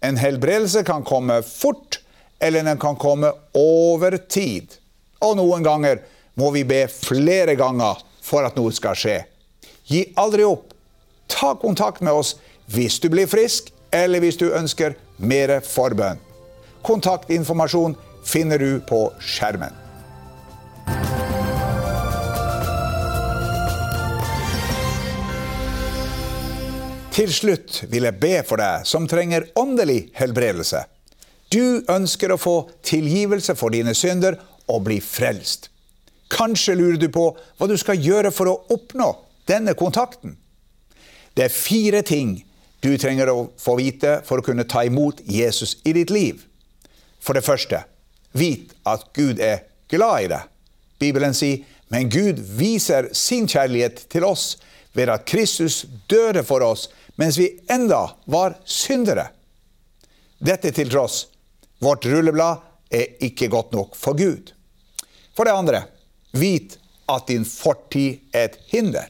En 0.00 0.16
helbredelse 0.16 0.82
kan 0.86 1.04
komme 1.06 1.42
fort, 1.42 2.00
eller 2.40 2.64
den 2.64 2.78
kan 2.78 2.96
komme 2.96 3.32
over 3.54 4.16
tid. 4.16 4.74
Og 5.22 5.36
noen 5.38 5.62
ganger 5.62 6.02
må 6.38 6.50
vi 6.54 6.64
be 6.66 6.84
flere 6.90 7.54
ganger 7.58 8.00
for 8.22 8.46
at 8.46 8.58
noe 8.58 8.74
skal 8.74 8.98
skje. 8.98 9.20
Gi 9.88 10.04
aldri 10.18 10.46
opp. 10.46 10.74
Ta 11.28 11.54
kontakt 11.60 12.00
med 12.00 12.14
oss 12.14 12.36
hvis 12.72 13.00
du 13.00 13.08
blir 13.12 13.26
frisk, 13.26 13.72
eller 13.92 14.20
hvis 14.20 14.36
du 14.36 14.50
ønsker 14.52 14.96
mer 15.18 15.58
forbønn. 15.64 16.20
Kontaktinformasjon 16.84 17.96
finner 18.28 18.60
du 18.60 18.80
på 18.88 19.08
skjermen. 19.20 19.72
Til 27.18 27.32
slutt 27.34 27.80
vil 27.90 28.06
jeg 28.06 28.20
be 28.22 28.36
for 28.46 28.62
deg 28.62 28.84
som 28.86 29.08
trenger 29.10 29.48
åndelig 29.58 30.04
helbredelse. 30.14 30.84
Du 31.50 31.82
ønsker 31.90 32.30
å 32.30 32.38
få 32.38 32.56
tilgivelse 32.86 33.56
for 33.58 33.74
dine 33.74 33.94
synder 33.96 34.36
og 34.70 34.84
bli 34.86 35.00
frelst. 35.02 35.66
Kanskje 36.30 36.76
lurer 36.78 37.00
du 37.00 37.08
på 37.10 37.32
hva 37.32 37.66
du 37.66 37.74
skal 37.80 37.98
gjøre 37.98 38.30
for 38.30 38.52
å 38.52 38.58
oppnå 38.70 39.08
denne 39.48 39.74
kontakten. 39.74 40.36
Det 41.34 41.48
er 41.48 41.54
fire 41.54 42.04
ting 42.06 42.36
du 42.80 42.92
trenger 42.98 43.30
å 43.32 43.48
få 43.58 43.76
vite 43.80 44.20
for 44.26 44.38
å 44.38 44.44
kunne 44.46 44.66
ta 44.68 44.84
imot 44.86 45.22
Jesus 45.26 45.76
i 45.84 45.94
ditt 45.96 46.12
liv. 46.14 46.44
For 47.20 47.34
det 47.34 47.46
første, 47.46 47.82
vit 48.32 48.74
at 48.86 49.08
Gud 49.16 49.40
er 49.42 49.64
glad 49.90 50.24
i 50.24 50.30
deg. 50.30 50.46
Bibelen 50.98 51.34
sier, 51.34 51.64
men 51.88 52.10
Gud 52.12 52.40
viser 52.58 53.08
sin 53.16 53.48
kjærlighet 53.48 54.04
til 54.12 54.26
oss 54.28 54.58
ved 54.92 55.10
at 55.12 55.26
Kristus 55.28 55.84
døde 56.10 56.44
for 56.46 56.62
oss 56.64 56.88
mens 57.18 57.38
vi 57.40 57.48
enda 57.70 58.04
var 58.30 58.58
syndere. 58.68 59.28
Dette 60.38 60.70
til 60.74 60.90
tross, 60.92 61.24
vårt 61.82 62.06
rulleblad 62.06 62.62
er 62.94 63.16
ikke 63.26 63.50
godt 63.50 63.74
nok 63.74 63.96
for 63.98 64.18
Gud. 64.18 64.52
For 65.34 65.48
det 65.48 65.54
andre, 65.54 65.82
vit 66.32 66.76
at 67.10 67.26
din 67.30 67.46
fortid 67.48 68.20
er 68.34 68.50
et 68.50 68.58
hinder. 68.70 69.08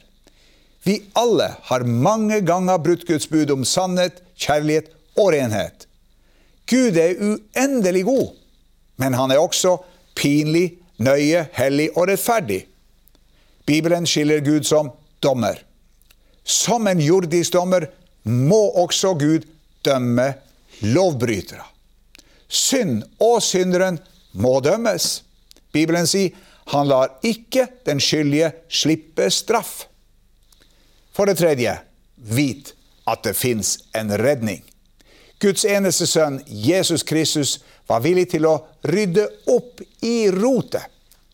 Vi 0.83 1.01
alle 1.13 1.53
har 1.69 1.83
mange 1.83 2.39
ganger 2.41 2.79
brutt 2.81 3.05
Guds 3.07 3.27
bud 3.29 3.51
om 3.51 3.65
sannhet, 3.67 4.21
kjærlighet 4.39 4.91
og 5.19 5.33
renhet. 5.35 5.85
Gud 6.69 6.97
er 6.97 7.19
uendelig 7.19 8.05
god, 8.07 8.35
men 9.01 9.15
han 9.17 9.31
er 9.31 9.41
også 9.41 9.77
pinlig, 10.15 10.77
nøye, 10.99 11.47
hellig 11.55 11.89
og 11.95 12.09
rettferdig. 12.11 12.63
Bibelen 13.65 14.07
skiller 14.07 14.43
Gud 14.45 14.65
som 14.67 14.91
dommer. 15.23 15.59
Som 16.43 16.87
en 16.87 17.01
jordisk 17.01 17.53
dommer 17.53 17.85
må 18.23 18.61
også 18.81 19.13
Gud 19.19 19.45
dømme 19.85 20.33
lovbrytere. 20.81 21.65
Synd 22.49 23.03
og 23.21 23.41
synderen 23.45 23.99
må 24.33 24.57
dømmes. 24.65 25.21
Bibelen 25.71 26.07
sier 26.09 26.33
han 26.69 26.89
lar 26.89 27.15
ikke 27.25 27.65
den 27.85 28.01
skyldige 28.01 28.51
slippe 28.69 29.29
straff. 29.33 29.85
For 31.19 31.27
det 31.27 31.35
tredje, 31.35 31.73
vit 32.15 32.69
at 33.03 33.25
det 33.27 33.33
fins 33.35 33.73
en 33.91 34.13
redning. 34.17 34.61
Guds 35.43 35.65
eneste 35.67 36.07
sønn, 36.07 36.37
Jesus 36.47 37.03
Kristus, 37.03 37.57
var 37.91 38.05
villig 38.05 38.29
til 38.31 38.47
å 38.47 38.53
rydde 38.87 39.25
opp 39.51 39.83
i 39.99 40.29
rotet. 40.31 40.87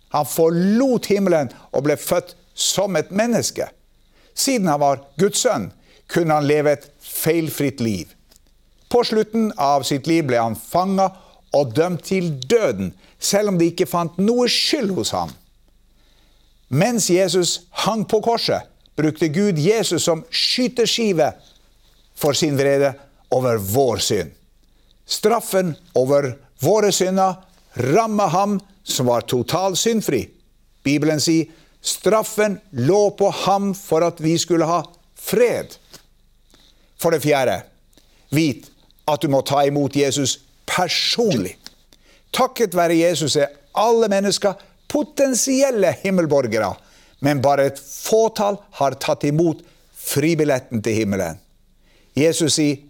Han 0.10 0.26
forlot 0.26 1.12
himmelen 1.14 1.54
og 1.70 1.86
ble 1.86 2.00
født 2.02 2.34
som 2.58 2.98
et 2.98 3.14
menneske. 3.14 3.70
Siden 4.34 4.74
han 4.74 4.82
var 4.82 5.06
Guds 5.22 5.46
sønn, 5.46 5.70
kunne 6.10 6.34
han 6.34 6.50
leve 6.50 6.74
et 6.74 6.90
feilfritt 7.06 7.78
liv. 7.78 8.10
På 8.90 9.06
slutten 9.06 9.52
av 9.54 9.86
sitt 9.86 10.10
liv 10.10 10.26
ble 10.26 10.42
han 10.42 10.58
fanga 10.58 11.12
og 11.54 11.78
dømt 11.78 12.08
til 12.10 12.34
døden, 12.50 12.96
selv 13.22 13.54
om 13.54 13.62
de 13.62 13.70
ikke 13.70 13.86
fant 13.86 14.18
noe 14.18 14.50
skyld 14.50 14.98
hos 14.98 15.14
ham. 15.14 15.30
Mens 16.74 17.14
Jesus 17.14 17.60
hang 17.86 18.10
på 18.10 18.26
korset, 18.26 18.66
brukte 18.96 19.28
Gud 19.28 19.60
Jesus 19.60 20.04
som 20.04 20.24
skyteskive 20.30 21.34
for 22.16 22.34
sin 22.34 22.58
vrede 22.58 22.94
over 23.30 23.58
vår 23.58 23.98
synd. 23.98 24.32
Straffen 25.06 25.76
over 25.94 26.38
våre 26.60 26.92
synder 26.92 27.36
ramma 27.74 28.28
ham 28.28 28.60
som 28.84 29.06
var 29.06 29.22
totalt 29.22 29.78
syndfri. 29.78 30.30
Bibelen 30.84 31.22
sier 31.22 31.52
straffen 31.82 32.60
lå 32.72 33.10
på 33.18 33.30
ham 33.46 33.74
for 33.78 34.06
at 34.06 34.22
vi 34.22 34.38
skulle 34.42 34.66
ha 34.66 34.82
fred. 35.16 35.76
For 36.98 37.12
det 37.12 37.26
fjerde, 37.26 37.60
vit 38.30 38.70
at 39.06 39.22
du 39.22 39.30
må 39.30 39.42
ta 39.46 39.66
imot 39.68 39.96
Jesus 39.96 40.40
personlig. 40.66 41.58
Takket 42.34 42.76
være 42.76 42.98
Jesus 42.98 43.36
er 43.38 43.54
alle 43.78 44.10
mennesker 44.12 44.56
potensielle 44.90 45.92
himmelborgere, 46.02 46.72
men 47.26 47.42
bare 47.42 47.70
et 47.72 47.80
fåtall 47.82 48.60
har 48.80 48.98
tatt 49.02 49.26
imot 49.26 49.64
fribilletten 49.98 50.84
til 50.86 51.00
himmelen. 51.02 51.40
Jesus 52.16 52.60
sier, 52.60 52.84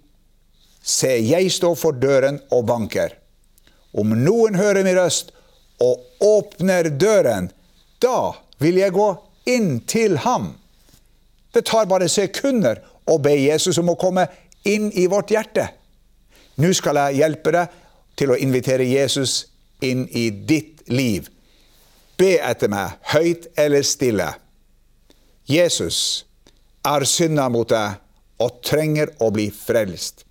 Se, 0.86 1.10
jeg 1.18 1.50
står 1.50 1.74
for 1.82 1.98
døren 1.98 2.36
og 2.54 2.68
banker. 2.70 3.16
Om 3.98 4.12
noen 4.22 4.54
hører 4.60 4.86
min 4.86 4.94
røst 5.00 5.32
og 5.82 6.04
åpner 6.22 6.92
døren, 6.94 7.48
da 8.04 8.36
vil 8.62 8.78
jeg 8.78 8.94
gå 8.94 9.08
inn 9.50 9.80
til 9.90 10.20
ham. 10.22 10.52
Det 11.56 11.66
tar 11.66 11.90
bare 11.90 12.12
sekunder 12.12 12.84
å 13.10 13.18
be 13.18 13.34
Jesus 13.34 13.80
om 13.82 13.90
å 13.90 13.98
komme 13.98 14.28
inn 14.68 14.92
i 14.94 15.08
vårt 15.10 15.34
hjerte. 15.34 15.72
Nå 16.62 16.70
skal 16.78 17.02
jeg 17.02 17.24
hjelpe 17.24 17.56
deg 17.56 17.82
til 18.20 18.36
å 18.36 18.38
invitere 18.38 18.86
Jesus 18.86 19.46
inn 19.82 20.06
i 20.14 20.30
ditt 20.30 20.86
liv. 20.92 21.32
Be 22.18 22.36
etter 22.40 22.72
meg, 22.72 22.96
høyt 23.12 23.50
eller 23.60 23.84
stille. 23.84 24.30
Jesus 25.46 26.26
er 26.86 27.06
synda 27.10 27.50
mot 27.52 27.70
deg 27.70 28.00
og 28.42 28.62
trenger 28.66 29.12
å 29.24 29.32
bli 29.36 29.50
frelst. 29.54 30.24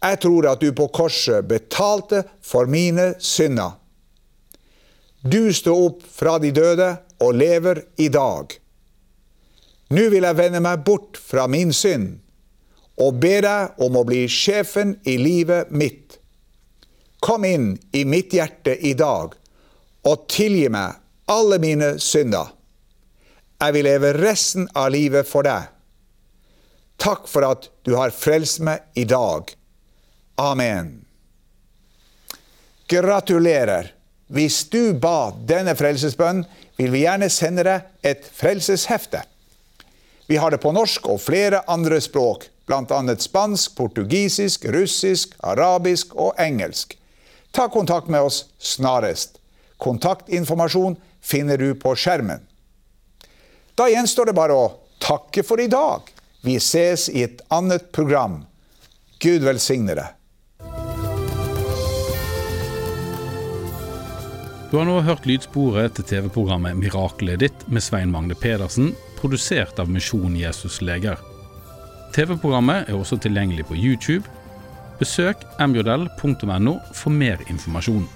Jeg 0.00 0.20
tror 0.22 0.48
at 0.48 0.62
du 0.62 0.72
på 0.72 0.88
korset 0.88 1.44
betalte 1.48 2.22
for 2.40 2.70
mine 2.70 3.12
synder. 3.20 3.76
Du 5.20 5.52
står 5.52 5.82
opp 5.90 6.04
fra 6.08 6.38
de 6.40 6.52
døde 6.56 6.88
og 7.20 7.36
lever 7.36 7.82
i 8.00 8.08
dag. 8.08 8.54
Nå 9.92 10.06
vil 10.08 10.24
jeg 10.24 10.38
vende 10.38 10.62
meg 10.64 10.84
bort 10.86 11.20
fra 11.20 11.44
min 11.50 11.74
synd 11.76 12.16
og 13.00 13.16
be 13.20 13.36
deg 13.44 13.80
om 13.80 13.96
å 13.96 14.06
bli 14.08 14.26
sjefen 14.28 14.94
i 15.08 15.16
livet 15.20 15.72
mitt. 15.72 16.18
Kom 17.20 17.44
inn 17.44 17.74
i 17.96 18.06
mitt 18.08 18.32
hjerte 18.36 18.76
i 18.76 18.94
dag 18.96 19.36
og 20.06 20.26
tilgi 20.30 20.68
meg 20.72 20.98
alle 21.30 21.58
mine 21.62 21.94
synder. 22.02 22.52
Jeg 23.60 23.76
vil 23.76 23.86
leve 23.86 24.14
resten 24.16 24.68
av 24.74 24.90
livet 24.94 25.28
for 25.28 25.44
deg. 25.44 25.68
Takk 27.00 27.28
for 27.28 27.44
at 27.48 27.68
du 27.84 27.94
har 27.96 28.12
frelst 28.12 28.60
meg 28.64 28.84
i 28.98 29.06
dag. 29.08 29.48
Amen. 30.40 31.00
Gratulerer. 32.88 33.92
Hvis 34.30 34.62
du 34.70 34.94
ba 34.94 35.32
denne 35.46 35.74
frelsesbønnen, 35.76 36.44
vil 36.78 36.92
vi 36.94 37.02
gjerne 37.02 37.28
sende 37.32 37.64
deg 37.66 38.06
et 38.06 38.24
frelseshefte. 38.24 39.24
Vi 40.30 40.38
har 40.38 40.54
det 40.54 40.60
på 40.62 40.70
norsk 40.72 41.08
og 41.10 41.18
flere 41.20 41.64
andre 41.68 41.98
språk, 42.00 42.46
bl.a. 42.70 43.00
spansk, 43.18 43.74
portugisisk, 43.76 44.64
russisk, 44.70 45.34
arabisk 45.42 46.14
og 46.14 46.38
engelsk. 46.38 46.94
Ta 47.50 47.66
kontakt 47.68 48.08
med 48.08 48.22
oss 48.28 48.44
snarest. 48.62 49.39
Kontaktinformasjon 49.80 50.96
finner 51.20 51.58
du 51.58 51.74
på 51.74 51.94
skjermen. 51.96 52.44
Da 53.74 53.88
gjenstår 53.88 54.30
det 54.30 54.36
bare 54.36 54.56
å 54.56 54.70
takke 55.00 55.44
for 55.46 55.60
i 55.60 55.70
dag. 55.72 56.04
Vi 56.44 56.56
ses 56.60 57.08
i 57.08 57.24
et 57.24 57.40
annet 57.48 57.90
program. 57.92 58.42
Gud 59.20 59.44
velsigne 59.44 59.96
deg. 59.96 60.16
Du 64.70 64.76
har 64.78 64.86
nå 64.86 65.00
hørt 65.02 65.24
lydsporet 65.26 65.96
til 65.96 66.06
TV-programmet 66.06 66.76
'Miraklet 66.78 67.40
ditt' 67.42 67.64
med 67.66 67.82
Svein 67.82 68.12
Magne 68.12 68.36
Pedersen, 68.38 68.92
produsert 69.18 69.80
av 69.82 69.90
Misjon 69.90 70.36
Jesus 70.38 70.78
Leger. 70.80 71.18
TV-programmet 72.14 72.88
er 72.88 72.94
også 72.94 73.18
tilgjengelig 73.18 73.66
på 73.66 73.74
YouTube. 73.74 74.22
Besøk 75.00 75.42
mjodell.no 75.58 76.78
for 76.94 77.10
mer 77.10 77.42
informasjon. 77.48 78.06